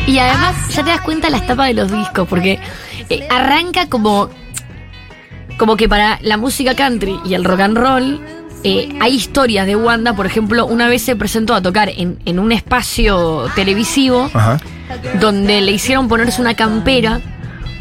Y 0.07 0.17
además 0.17 0.55
ya 0.69 0.83
te 0.83 0.89
das 0.89 1.01
cuenta 1.01 1.29
las 1.29 1.45
tapas 1.45 1.67
de 1.67 1.73
los 1.75 1.91
discos, 1.91 2.27
porque 2.27 2.59
eh, 3.09 3.27
arranca 3.29 3.87
como, 3.87 4.29
como 5.57 5.77
que 5.77 5.87
para 5.87 6.19
la 6.21 6.37
música 6.37 6.73
country 6.75 7.19
y 7.25 7.33
el 7.35 7.43
rock 7.43 7.59
and 7.61 7.77
roll 7.77 8.19
eh, 8.63 8.89
hay 8.99 9.13
historias 9.15 9.65
de 9.67 9.75
Wanda. 9.75 10.15
Por 10.15 10.25
ejemplo, 10.25 10.65
una 10.65 10.87
vez 10.87 11.01
se 11.03 11.15
presentó 11.15 11.53
a 11.53 11.61
tocar 11.61 11.89
en, 11.89 12.17
en 12.25 12.39
un 12.39 12.51
espacio 12.51 13.45
televisivo 13.55 14.29
Ajá. 14.33 14.57
donde 15.19 15.61
le 15.61 15.71
hicieron 15.71 16.07
ponerse 16.07 16.41
una 16.41 16.55
campera 16.55 17.21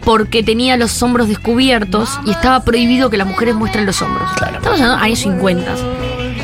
porque 0.05 0.43
tenía 0.43 0.77
los 0.77 1.03
hombros 1.03 1.29
descubiertos 1.29 2.19
y 2.27 2.31
estaba 2.31 2.61
prohibido 2.65 3.11
que 3.11 3.17
las 3.17 3.27
mujeres 3.27 3.55
muestren 3.55 3.87
los 3.87 4.01
hombros. 4.03 4.31
Claro. 4.37 4.57
Estamos 4.57 4.81
hablando 4.81 4.99
de 4.99 5.05
años 5.05 5.19
50. 5.21 5.75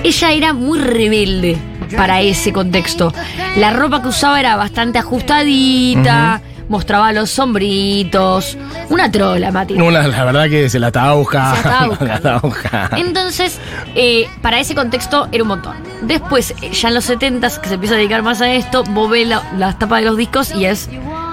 Ella 0.04 0.32
era 0.32 0.52
muy 0.52 0.78
rebelde 0.78 1.56
para 1.96 2.20
ese 2.20 2.52
contexto. 2.52 3.12
La 3.56 3.72
ropa 3.72 4.02
que 4.02 4.08
usaba 4.08 4.38
era 4.40 4.56
bastante 4.56 4.98
ajustadita, 4.98 6.40
mostraba 6.68 7.12
los 7.12 7.30
sombritos. 7.30 8.56
Una 8.90 9.10
trola, 9.10 9.50
Mati. 9.50 9.74
No, 9.74 9.90
la, 9.90 10.06
verdad 10.24 10.48
que 10.48 10.68
se 10.68 10.78
la. 10.78 10.88
Se 10.88 10.92
tauja. 10.92 12.90
Entonces, 12.96 13.58
eh, 13.94 14.26
para 14.42 14.60
ese 14.60 14.74
contexto 14.74 15.28
era 15.32 15.42
un 15.42 15.48
montón. 15.48 15.76
Después, 16.02 16.54
ya 16.72 16.88
en 16.88 16.94
los 16.94 17.04
70 17.04 17.48
que 17.60 17.68
se 17.68 17.74
empieza 17.74 17.94
a 17.94 17.98
dedicar 17.98 18.22
más 18.22 18.40
a 18.40 18.52
esto, 18.52 18.84
vos 18.84 19.10
ves 19.10 19.26
la- 19.28 19.42
las 19.56 19.78
tapas 19.78 20.00
de 20.00 20.06
los 20.06 20.16
discos 20.16 20.52
y 20.54 20.66
es 20.66 20.88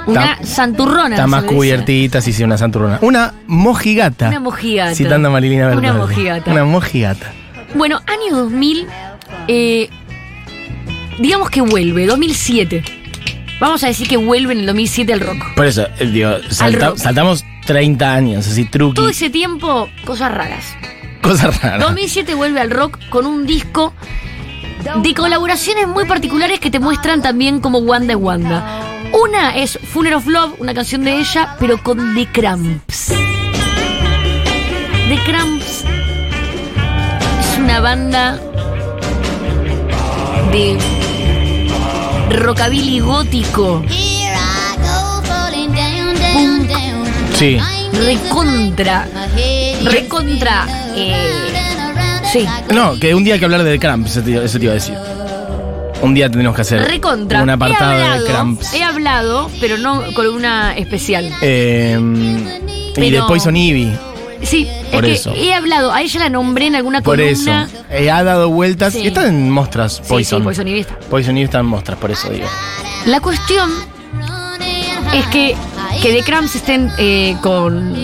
una 0.07 0.33
Está- 0.33 0.45
santurrona. 0.45 1.15
Está 1.15 1.27
más 1.27 1.43
cubiertita, 1.43 2.21
sí, 2.21 2.33
sí, 2.33 2.43
una 2.43 2.57
santurrona. 2.57 2.99
Una 3.01 3.33
mojigata. 3.47 4.27
Una 4.29 4.39
mojigata. 4.39 4.95
Citando 4.95 5.29
a 5.29 5.31
Marilina 5.31 5.67
Una 5.67 5.75
Bertoldi. 5.75 5.97
mojigata. 5.99 6.51
Una 6.51 6.65
mojigata. 6.65 7.31
Bueno, 7.75 8.01
año 8.07 8.35
2000, 8.37 8.87
eh, 9.47 9.89
digamos 11.19 11.49
que 11.49 11.61
vuelve, 11.61 12.05
2007. 12.05 12.83
Vamos 13.59 13.83
a 13.83 13.87
decir 13.87 14.07
que 14.07 14.17
vuelve 14.17 14.53
en 14.53 14.59
el 14.61 14.65
2007 14.65 15.13
el 15.13 15.19
rock. 15.21 15.37
Por 15.55 15.65
eso, 15.65 15.87
eh, 15.99 16.05
digo, 16.07 16.31
salta- 16.49 16.89
rock. 16.89 16.97
saltamos 16.97 17.45
30 17.65 18.13
años, 18.13 18.47
así, 18.47 18.65
truqui. 18.65 18.95
Todo 18.95 19.09
ese 19.09 19.29
tiempo, 19.29 19.89
cosas 20.05 20.33
raras. 20.33 20.65
Cosas 21.21 21.61
raras. 21.61 21.79
2007 21.79 22.35
vuelve 22.35 22.59
al 22.59 22.69
rock 22.71 22.99
con 23.09 23.25
un 23.25 23.45
disco 23.45 23.93
de 25.01 25.13
colaboraciones 25.13 25.87
muy 25.87 26.03
particulares 26.05 26.59
que 26.59 26.69
te 26.69 26.79
muestran 26.79 27.21
también 27.21 27.61
como 27.61 27.77
Wanda 27.79 28.13
es 28.13 28.19
Wanda. 28.19 28.81
Una 29.11 29.55
es 29.55 29.77
Funeral 29.91 30.17
of 30.19 30.27
Love, 30.27 30.55
una 30.59 30.73
canción 30.73 31.03
de 31.03 31.17
ella, 31.19 31.55
pero 31.59 31.81
con 31.81 32.15
The 32.15 32.25
Cramps. 32.27 33.07
The 35.07 35.19
Cramps 35.25 35.83
es 37.39 37.59
una 37.59 37.79
banda 37.79 38.39
de 40.51 40.77
rockabilly 42.31 42.99
gótico, 42.99 43.83
Sí. 47.37 47.59
recontra, 48.05 49.07
recontra, 49.83 50.65
eh, 50.95 51.51
sí, 52.31 52.47
No, 52.73 52.97
que 52.99 53.13
un 53.13 53.23
día 53.23 53.33
hay 53.35 53.39
que 53.39 53.45
hablar 53.45 53.63
de 53.63 53.77
Cramps, 53.79 54.23
te, 54.23 54.31
iba- 54.31 54.43
eso 54.43 54.57
te 54.57 54.63
iba 54.65 54.71
a 54.71 54.75
decir. 54.75 54.95
Un 56.03 56.13
día 56.13 56.29
tenemos 56.29 56.55
que 56.55 56.61
hacer 56.61 56.81
recontra. 56.83 57.41
un 57.41 57.49
apartado 57.49 57.93
he 57.93 58.03
hablado, 58.03 58.23
de 58.23 58.29
Cramps. 58.29 58.73
He 58.73 58.83
hablado, 58.83 59.49
pero 59.59 59.77
no 59.77 60.03
con 60.13 60.27
una 60.27 60.75
especial. 60.77 61.31
Eh, 61.41 61.97
y 62.97 63.09
de 63.09 63.21
Poison 63.23 63.55
Ivy. 63.55 63.91
Sí, 64.41 64.67
Por 64.91 65.05
es 65.05 65.09
que 65.09 65.15
eso. 65.31 65.33
he 65.35 65.53
hablado, 65.53 65.93
a 65.93 66.01
ella 66.01 66.19
la 66.19 66.29
nombré 66.29 66.67
en 66.67 66.75
alguna 66.75 67.01
Por 67.01 67.21
eso. 67.21 67.45
columna. 67.45 67.69
Eh, 67.89 68.11
ha 68.11 68.23
dado 68.23 68.49
vueltas. 68.49 68.91
Sí. 68.93 68.99
Y 68.99 69.07
está 69.07 69.25
en 69.27 69.49
mostras, 69.49 69.93
Sí, 70.03 70.09
Poison. 70.09 70.41
sí, 70.41 70.43
Poison 70.43 70.67
Ivy 70.67 70.79
está. 70.81 70.99
Poison 71.09 71.37
Ivy 71.37 71.45
está 71.45 71.59
en 71.59 71.65
mostras, 71.67 71.97
por 71.97 72.11
eso 72.11 72.29
digo. 72.29 72.47
La 73.05 73.21
cuestión 73.21 73.71
es 75.13 75.25
que 75.27 75.55
que 76.01 76.11
The 76.11 76.23
Cramps 76.23 76.55
estén 76.55 76.91
eh, 76.97 77.37
con 77.41 77.95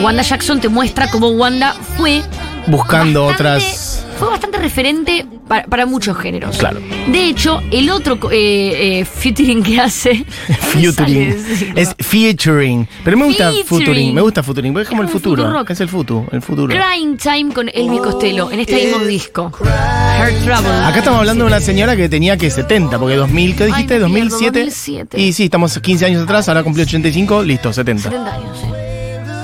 Wanda 0.00 0.22
Jackson 0.22 0.60
te 0.60 0.68
muestra 0.68 1.08
cómo 1.10 1.28
Wanda 1.28 1.76
fue 1.96 2.22
Buscando 2.66 3.26
bastante- 3.26 3.56
otras. 3.56 4.04
Fue 4.18 4.28
bastante 4.30 4.58
referente 4.58 5.26
para, 5.48 5.64
para 5.66 5.86
muchos 5.86 6.16
géneros. 6.16 6.56
Claro. 6.58 6.80
De 7.08 7.24
hecho, 7.26 7.62
el 7.70 7.90
otro 7.90 8.18
eh, 8.30 9.00
eh, 9.00 9.04
featuring 9.04 9.62
que 9.62 9.80
hace. 9.80 10.24
Featuring. 10.74 11.36
Es 11.76 11.94
featuring. 11.98 12.88
Pero 13.04 13.16
me 13.16 13.26
gusta 13.26 13.50
Featuring. 13.52 13.66
futuring. 13.66 14.14
Me 14.14 14.20
gusta 14.22 14.42
futuring. 14.42 14.72
Porque 14.72 14.82
es 14.84 14.88
como 14.88 15.02
el 15.02 15.08
Es 15.08 15.14
un 15.14 15.20
futuro. 15.20 15.42
futurock. 15.44 15.70
Es 15.70 15.80
el 15.80 15.88
futuro. 15.88 16.26
El 16.32 16.42
futuro. 16.42 16.74
Crying 16.74 17.16
Time 17.16 17.52
con 17.52 17.68
Elvis 17.72 18.00
Costello 18.00 18.50
en 18.50 18.60
este 18.60 18.76
mismo 18.86 19.04
disco. 19.04 19.52
Her 19.62 20.34
Trouble. 20.44 20.70
Acá 20.84 20.98
estamos 20.98 21.20
hablando 21.20 21.44
de 21.44 21.48
una 21.48 21.60
señora 21.60 21.96
que 21.96 22.08
tenía 22.08 22.36
que 22.36 22.50
70, 22.50 22.98
porque 22.98 23.16
2000, 23.16 23.56
¿qué 23.56 23.66
dijiste? 23.66 23.94
Ay, 23.94 24.00
me 24.00 24.06
pierdo, 24.10 24.30
2007. 24.30 24.58
2007. 24.60 25.20
Y 25.20 25.32
sí, 25.32 25.44
estamos 25.44 25.78
15 25.78 26.06
años 26.06 26.22
atrás, 26.24 26.48
ahora 26.48 26.62
cumplió 26.62 26.84
85, 26.84 27.42
listo, 27.42 27.72
70. 27.72 28.02
70 28.10 28.34
años, 28.34 28.58
sí. 28.60 28.66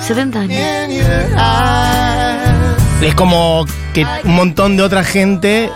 70 0.07 0.41
años. 0.41 0.59
Es 3.03 3.15
como 3.15 3.65
que 3.95 4.05
un 4.25 4.35
montón 4.35 4.77
de 4.77 4.83
otra 4.83 5.05
gente 5.05 5.71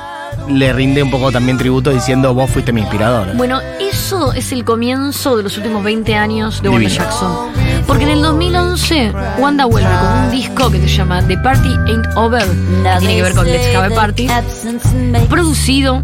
le 0.48 0.72
rinde 0.72 1.02
un 1.02 1.10
poco 1.10 1.32
también 1.32 1.58
tributo 1.58 1.90
diciendo 1.90 2.34
vos 2.34 2.50
fuiste 2.50 2.72
mi 2.72 2.80
inspirador. 2.80 3.36
Bueno, 3.36 3.60
eso 3.80 4.32
es 4.32 4.52
el 4.52 4.64
comienzo 4.64 5.36
de 5.36 5.42
los 5.42 5.56
últimos 5.56 5.82
20 5.82 6.14
años 6.14 6.62
de 6.62 6.68
Wanda. 6.68 6.88
Jackson. 6.88 7.52
Porque 7.86 8.04
en 8.04 8.10
el 8.10 8.22
2011 8.22 9.12
Wanda 9.38 9.64
vuelve 9.66 9.90
con 9.90 10.24
un 10.24 10.30
disco 10.30 10.70
que 10.70 10.80
se 10.80 10.88
llama 10.88 11.22
The 11.26 11.38
Party 11.38 11.68
Ain't 11.86 12.06
Over, 12.16 12.44
que 12.44 12.98
tiene 12.98 13.16
que 13.16 13.22
ver 13.22 13.34
con 13.34 13.46
Let's 13.46 13.74
Have 13.74 13.94
a 13.94 13.96
Party, 13.96 14.28
producido, 15.28 16.02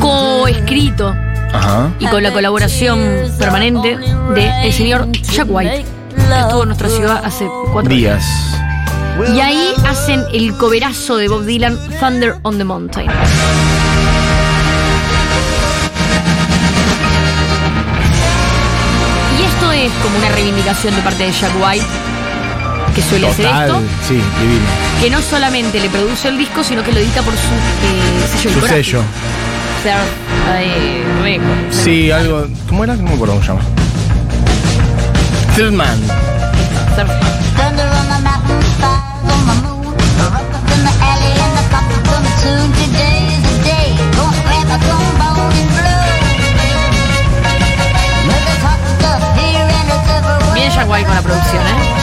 coescrito 0.00 1.14
Ajá. 1.52 1.90
y 1.98 2.06
con 2.06 2.22
la 2.22 2.32
colaboración 2.32 3.00
permanente 3.38 3.96
de 4.34 4.66
el 4.66 4.72
señor 4.72 5.10
Jack 5.12 5.46
White, 5.48 5.84
que 6.14 6.40
estuvo 6.40 6.62
en 6.62 6.68
nuestra 6.68 6.88
ciudad 6.88 7.22
hace 7.24 7.46
cuatro 7.72 7.94
días. 7.94 8.24
Días. 8.24 8.65
Y 9.34 9.40
ahí 9.40 9.72
hacen 9.86 10.22
el 10.32 10.56
coverazo 10.56 11.16
de 11.16 11.28
Bob 11.28 11.44
Dylan, 11.44 11.78
Thunder 12.00 12.36
on 12.42 12.58
the 12.58 12.64
Mountain. 12.64 13.08
Y 19.38 19.42
esto 19.44 19.72
es 19.72 19.90
como 20.02 20.18
una 20.18 20.28
reivindicación 20.30 20.94
de 20.94 21.02
parte 21.02 21.24
de 21.24 21.32
Jack 21.32 21.52
White, 21.62 21.84
que 22.94 23.02
suele 23.02 23.28
hacer 23.28 23.46
esto, 23.46 23.80
Sí, 24.08 24.14
divino. 24.14 24.64
que 25.00 25.10
no 25.10 25.20
solamente 25.20 25.80
le 25.80 25.88
produce 25.88 26.28
el 26.28 26.38
disco, 26.38 26.62
sino 26.64 26.82
que 26.82 26.92
lo 26.92 27.00
edita 27.00 27.22
por 27.22 27.34
su 27.34 27.40
eh, 27.40 28.26
sello 28.32 28.42
Su 28.42 28.48
discográfico. 28.48 28.82
sello. 28.82 29.02
Third, 29.82 30.56
eh, 30.58 31.04
Record. 31.22 31.72
Sí, 31.72 32.10
algo. 32.10 32.46
¿Cómo 32.68 32.84
era? 32.84 32.96
No 32.96 33.02
me 33.04 33.14
acuerdo 33.14 33.34
cómo 33.34 33.42
se 33.44 33.48
llama. 33.48 33.62
Third 35.54 35.72
Man. 35.72 36.00
Thunder 37.56 37.86
on 37.88 38.06
the 38.08 38.22
mountain, 38.22 38.55
Bien 50.54 50.70
Jack 50.70 50.88
White 50.88 51.06
con 51.06 51.14
la 51.14 51.22
producción, 51.22 51.62
¿eh? 51.66 51.96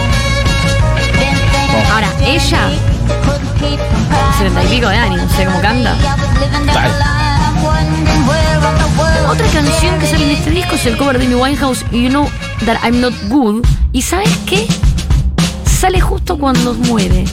Ahora, 1.92 2.10
ella 2.26 2.70
couldn't 3.24 3.60
keep 3.60 3.80
pico 4.70 4.90
de 4.90 4.98
años, 4.98 5.22
no 5.22 5.30
sé 5.38 5.46
cómo 5.46 5.62
canta. 5.62 5.96
Otra 9.30 9.48
canción 9.48 10.00
que 10.00 10.08
sale 10.08 10.26
en 10.26 10.32
este 10.32 10.50
disco 10.52 10.76
es 10.76 10.86
el 10.86 10.98
cover 10.98 11.20
de 11.20 11.26
Amy 11.26 11.36
Winehouse, 11.36 11.86
You 11.92 12.10
Know 12.10 12.30
That 12.66 12.78
I'm 12.84 13.02
Not 13.02 13.14
Good. 13.30 13.66
¿Y 13.92 14.02
sabes 14.02 14.30
qué? 14.46 14.68
Sale 15.66 16.02
justo 16.02 16.38
cuando 16.38 16.74
muere. 16.74 17.26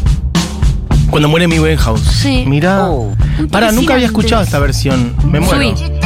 Cuando 1.11 1.29
muere 1.29 1.49
mi 1.49 1.59
Winehouse. 1.59 2.01
Sí. 2.03 2.45
Mirá. 2.47 2.85
Un 2.87 3.17
Para, 3.51 3.73
nunca 3.73 3.95
había 3.95 4.07
escuchado 4.07 4.43
esta 4.43 4.59
versión. 4.59 5.15
Me 5.25 5.41
muero. 5.41 5.77
Subí. 5.77 6.00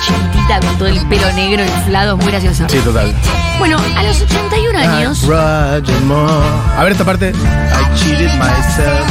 Chiquitita 0.00 0.60
con 0.60 0.78
todo 0.78 0.88
el 0.88 1.00
pelo 1.08 1.32
negro 1.32 1.62
inflado, 1.64 2.16
muy 2.16 2.26
graciosa. 2.26 2.68
Sí, 2.68 2.78
total. 2.78 3.14
Bueno, 3.58 3.76
a 3.96 4.02
los 4.02 4.20
81 4.20 4.78
años. 4.78 5.24
A 5.30 6.82
ver 6.82 6.92
esta 6.92 7.04
parte. 7.04 7.30
I 7.30 7.94
cheated 7.96 8.32
myself. 8.38 9.06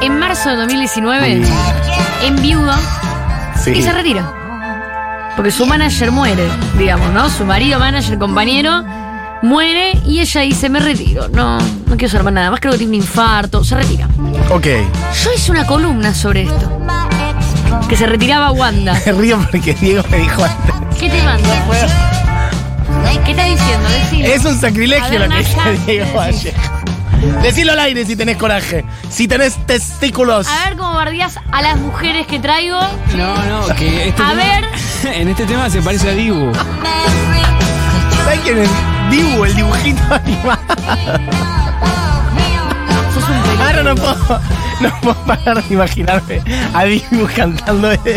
En 0.00 0.18
marzo 0.18 0.50
de 0.50 0.56
2019, 0.56 1.42
enviuda 2.24 2.78
Sí. 3.56 3.72
y 3.72 3.82
se 3.82 3.92
retira. 3.92 4.30
Porque 5.36 5.50
su 5.50 5.66
manager 5.66 6.10
muere, 6.12 6.48
digamos, 6.76 7.10
¿no? 7.12 7.28
Su 7.30 7.44
marido, 7.44 7.78
manager, 7.78 8.18
compañero, 8.18 8.84
muere 9.42 9.92
y 10.06 10.20
ella 10.20 10.40
dice, 10.42 10.68
me 10.68 10.80
retiro. 10.80 11.28
No, 11.28 11.58
no 11.58 11.96
quiero 11.96 12.08
saber 12.08 12.24
más 12.24 12.32
nada 12.34 12.50
más, 12.50 12.60
creo 12.60 12.72
que 12.72 12.78
tiene 12.78 12.96
un 12.96 13.02
infarto. 13.02 13.64
Se 13.64 13.74
retira. 13.76 14.08
Ok. 14.50 14.66
Yo 15.24 15.32
hice 15.34 15.50
una 15.50 15.66
columna 15.66 16.14
sobre 16.14 16.42
esto. 16.42 16.70
Que 17.88 17.96
se 17.96 18.06
retiraba 18.06 18.50
Wanda. 18.52 19.00
Me 19.06 19.12
río 19.20 19.38
porque 19.50 19.74
Diego 19.74 20.02
me 20.10 20.18
dijo 20.18 20.44
antes. 20.44 20.74
¿Qué 20.98 21.08
te 21.08 21.22
manda? 21.22 21.48
¿Qué 23.24 23.30
está 23.32 23.44
diciendo? 23.44 23.88
Decilo. 23.88 24.26
Es 24.26 24.44
un 24.44 24.58
sacrilegio 24.60 25.10
ver, 25.10 25.20
lo 25.20 25.28
que 25.28 25.38
dice. 25.38 25.78
Diego 25.86 26.12
Valle. 26.14 26.54
Decilo 27.42 27.72
al 27.72 27.80
aire 27.80 28.06
si 28.06 28.16
tenés 28.16 28.36
coraje. 28.36 28.84
Si 29.10 29.26
tenés 29.28 29.54
testículos. 29.66 30.46
A 30.46 30.68
ver 30.68 30.78
cómo 30.78 30.94
bardías 30.94 31.38
a 31.50 31.62
las 31.62 31.76
mujeres 31.78 32.26
que 32.26 32.38
traigo. 32.38 32.78
No, 33.16 33.44
no, 33.44 33.66
que 33.74 34.08
este 34.08 34.22
A 34.22 34.28
tema- 34.30 34.34
ver. 34.34 34.64
En 35.14 35.28
este 35.28 35.44
tema 35.46 35.68
se 35.70 35.80
parece 35.82 36.10
a 36.10 36.12
Dibu. 36.12 36.52
¿Sabes 38.24 38.40
quién 38.44 38.58
es? 38.58 38.68
Dibu, 39.10 39.44
el 39.44 39.54
dibujito 39.56 40.02
animado. 40.14 40.58
Sos 43.14 43.28
un 43.28 43.42
peludo. 43.42 43.62
Ahora 43.64 43.82
no 43.82 43.94
puedo, 43.94 44.40
no 44.80 45.00
puedo 45.00 45.16
parar 45.24 45.62
de 45.64 45.74
imaginarme 45.74 46.42
a 46.74 46.84
Dibu 46.84 47.28
cantando 47.34 47.90
esto. 47.92 48.10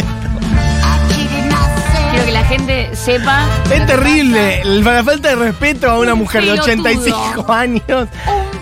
Quiero 2.11 2.25
que 2.25 2.31
la 2.31 2.43
gente 2.43 2.95
sepa. 2.95 3.45
Es 3.71 3.85
terrible. 3.85 4.61
La 4.65 5.03
falta 5.03 5.29
de 5.29 5.35
respeto 5.35 5.89
a 5.89 5.97
una 5.99 6.13
Un 6.13 6.19
mujer 6.19 6.41
de 6.43 6.51
pelotudo. 6.51 6.73
85 6.73 7.53
años. 7.53 7.83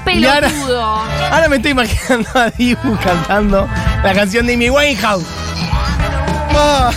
Un 0.06 0.20
Y 0.20 0.26
ahora- 0.26 0.48
pelotudo. 0.50 0.84
Ahora 0.84 1.50
me 1.50 1.56
estoy 1.56 1.72
imaginando 1.72 2.30
a 2.36 2.50
Dibu 2.52 2.98
cantando 3.04 3.68
la 4.04 4.14
canción 4.14 4.46
de 4.46 4.54
Amy 4.54 4.70
Winehouse. 4.70 5.26
Ah, 6.56 6.92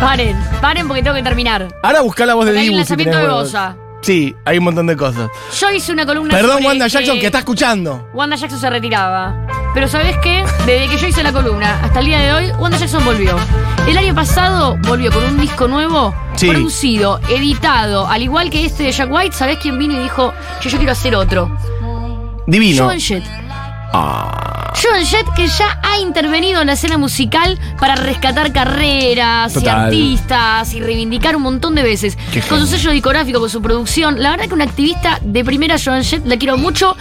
Paren, 0.00 0.36
paren 0.60 0.86
porque 0.88 1.02
tengo 1.02 1.16
que 1.16 1.22
terminar. 1.22 1.68
ahora 1.82 2.00
busca 2.02 2.24
la 2.24 2.34
voz 2.34 2.46
de 2.46 2.52
hay 2.52 2.56
un 2.56 2.62
Dibu. 2.62 2.72
si 2.74 2.78
lanzamiento 2.78 3.10
tenés 3.12 3.22
de 3.22 3.28
huevos. 3.28 3.44
Bosa. 3.52 3.76
Sí, 4.02 4.34
hay 4.44 4.58
un 4.58 4.64
montón 4.64 4.86
de 4.86 4.96
cosas. 4.96 5.28
Yo 5.58 5.70
hice 5.70 5.92
una 5.92 6.06
columna 6.06 6.34
Perdón, 6.34 6.52
sobre 6.54 6.66
Wanda 6.66 6.86
Jackson, 6.86 7.18
que 7.18 7.26
está 7.26 7.38
escuchando. 7.40 8.08
Wanda 8.14 8.36
Jackson 8.36 8.58
se 8.58 8.70
retiraba. 8.70 9.46
Pero 9.74 9.86
¿sabes 9.88 10.16
qué? 10.22 10.42
Desde 10.66 10.88
que 10.88 10.96
yo 10.96 11.06
hice 11.06 11.22
la 11.22 11.32
columna 11.32 11.78
hasta 11.82 12.00
el 12.00 12.06
día 12.06 12.18
de 12.20 12.32
hoy, 12.32 12.52
Wanda 12.58 12.78
Jackson 12.78 13.04
volvió. 13.04 13.36
El 13.86 13.96
año 13.98 14.14
pasado 14.14 14.76
volvió 14.88 15.12
con 15.12 15.22
un 15.24 15.38
disco 15.40 15.68
nuevo, 15.68 16.14
Sí. 16.36 16.48
producido, 16.48 17.20
editado, 17.28 18.06
al 18.08 18.22
igual 18.22 18.50
que 18.50 18.64
este 18.64 18.84
de 18.84 18.92
Jack 18.92 19.10
White. 19.12 19.36
¿Sabés 19.36 19.58
quién 19.58 19.78
vino 19.78 19.94
y 19.94 20.02
dijo, 20.02 20.32
yo, 20.62 20.70
yo 20.70 20.76
quiero 20.78 20.92
hacer 20.92 21.14
otro? 21.14 21.50
Divino. 22.46 22.84
Joan 22.84 22.98
Jett. 23.00 23.22
Ah, 23.92 24.72
Joan 24.82 25.04
Jett 25.04 25.26
que 25.40 25.48
ya 25.48 25.80
ha 25.82 25.98
intervenido 25.98 26.60
en 26.60 26.66
la 26.66 26.74
escena 26.74 26.98
musical 26.98 27.58
para 27.78 27.94
rescatar 27.94 28.52
carreras 28.52 29.56
y 29.56 29.66
artistas 29.66 30.74
y 30.74 30.80
reivindicar 30.80 31.34
un 31.34 31.40
montón 31.40 31.74
de 31.74 31.82
veces. 31.82 32.18
Qué 32.30 32.42
Con 32.42 32.60
su 32.60 32.66
sello 32.66 32.90
discográfico, 32.90 33.40
con 33.40 33.48
su 33.48 33.62
producción. 33.62 34.22
La 34.22 34.32
verdad 34.32 34.48
que 34.48 34.52
una 34.52 34.64
activista 34.64 35.18
de 35.22 35.42
primera, 35.42 35.76
Joan 35.82 36.04
Jett, 36.04 36.26
la 36.26 36.36
quiero 36.36 36.58
mucho. 36.58 36.94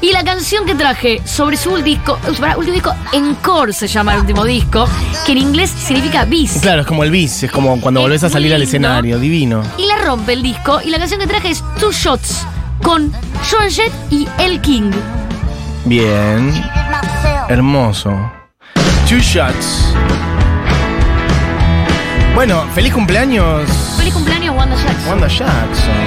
Y 0.00 0.12
la 0.12 0.22
canción 0.22 0.66
que 0.66 0.76
traje 0.76 1.20
sobre 1.24 1.56
su 1.56 1.70
último 1.70 1.84
disco, 1.84 2.18
eh, 2.28 2.32
para, 2.38 2.56
último 2.56 2.74
disco, 2.74 2.94
Encore 3.12 3.72
se 3.72 3.88
llama 3.88 4.14
el 4.14 4.20
último 4.20 4.44
disco, 4.44 4.88
que 5.26 5.32
en 5.32 5.38
inglés 5.38 5.70
significa 5.70 6.24
bis. 6.24 6.60
claro, 6.60 6.82
es 6.82 6.86
como 6.86 7.02
el 7.02 7.10
bis, 7.10 7.42
es 7.42 7.50
como 7.50 7.80
cuando 7.80 8.00
Es 8.00 8.04
volvés 8.04 8.22
a 8.22 8.30
salir 8.30 8.54
al 8.54 8.62
escenario, 8.62 9.18
divino. 9.18 9.64
Y 9.76 9.86
la 9.86 9.98
rompe 9.98 10.34
el 10.34 10.44
disco. 10.44 10.80
Y 10.84 10.90
la 10.90 10.98
canción 10.98 11.18
que 11.18 11.26
traje 11.26 11.50
es 11.50 11.64
Two 11.80 11.90
Shots 11.90 12.46
con 12.84 13.12
Joan 13.50 13.68
Jett 13.68 13.92
y 14.10 14.28
El 14.38 14.60
King. 14.60 14.92
Bien, 15.86 16.52
Hermoso. 17.50 18.30
Two 19.08 19.20
shots. 19.20 19.92
Bueno, 22.32 22.64
feliz 22.76 22.92
cumpleaños. 22.94 23.68
Feliz 23.98 24.14
cumpleaños, 24.14 24.54
Wanda 24.54 24.76
Jackson. 24.76 25.08
Wanda 25.08 25.26
Jackson. 25.26 26.06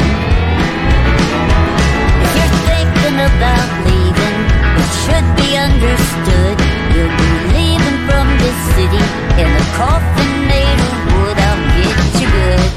If 2.23 2.31
you're 2.37 2.55
thinking 2.63 3.19
about 3.19 3.67
leaving, 3.83 4.37
it 4.79 4.89
should 5.03 5.27
be 5.35 5.57
understood. 5.57 6.55
You'll 6.95 7.11
be 7.11 7.31
leaving 7.51 7.97
from 8.07 8.25
this 8.39 8.57
city 8.75 9.03
in 9.35 9.51
a 9.51 9.65
coffin 9.75 10.47
made 10.47 10.79
of 10.79 10.95
wood. 11.11 11.37
I'll 11.37 11.59
get 11.75 12.21
you 12.21 12.27
good. 12.39 12.71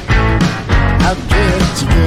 I'll 1.07 1.15
get 1.15 1.83
you 1.83 1.87
good. 1.87 1.97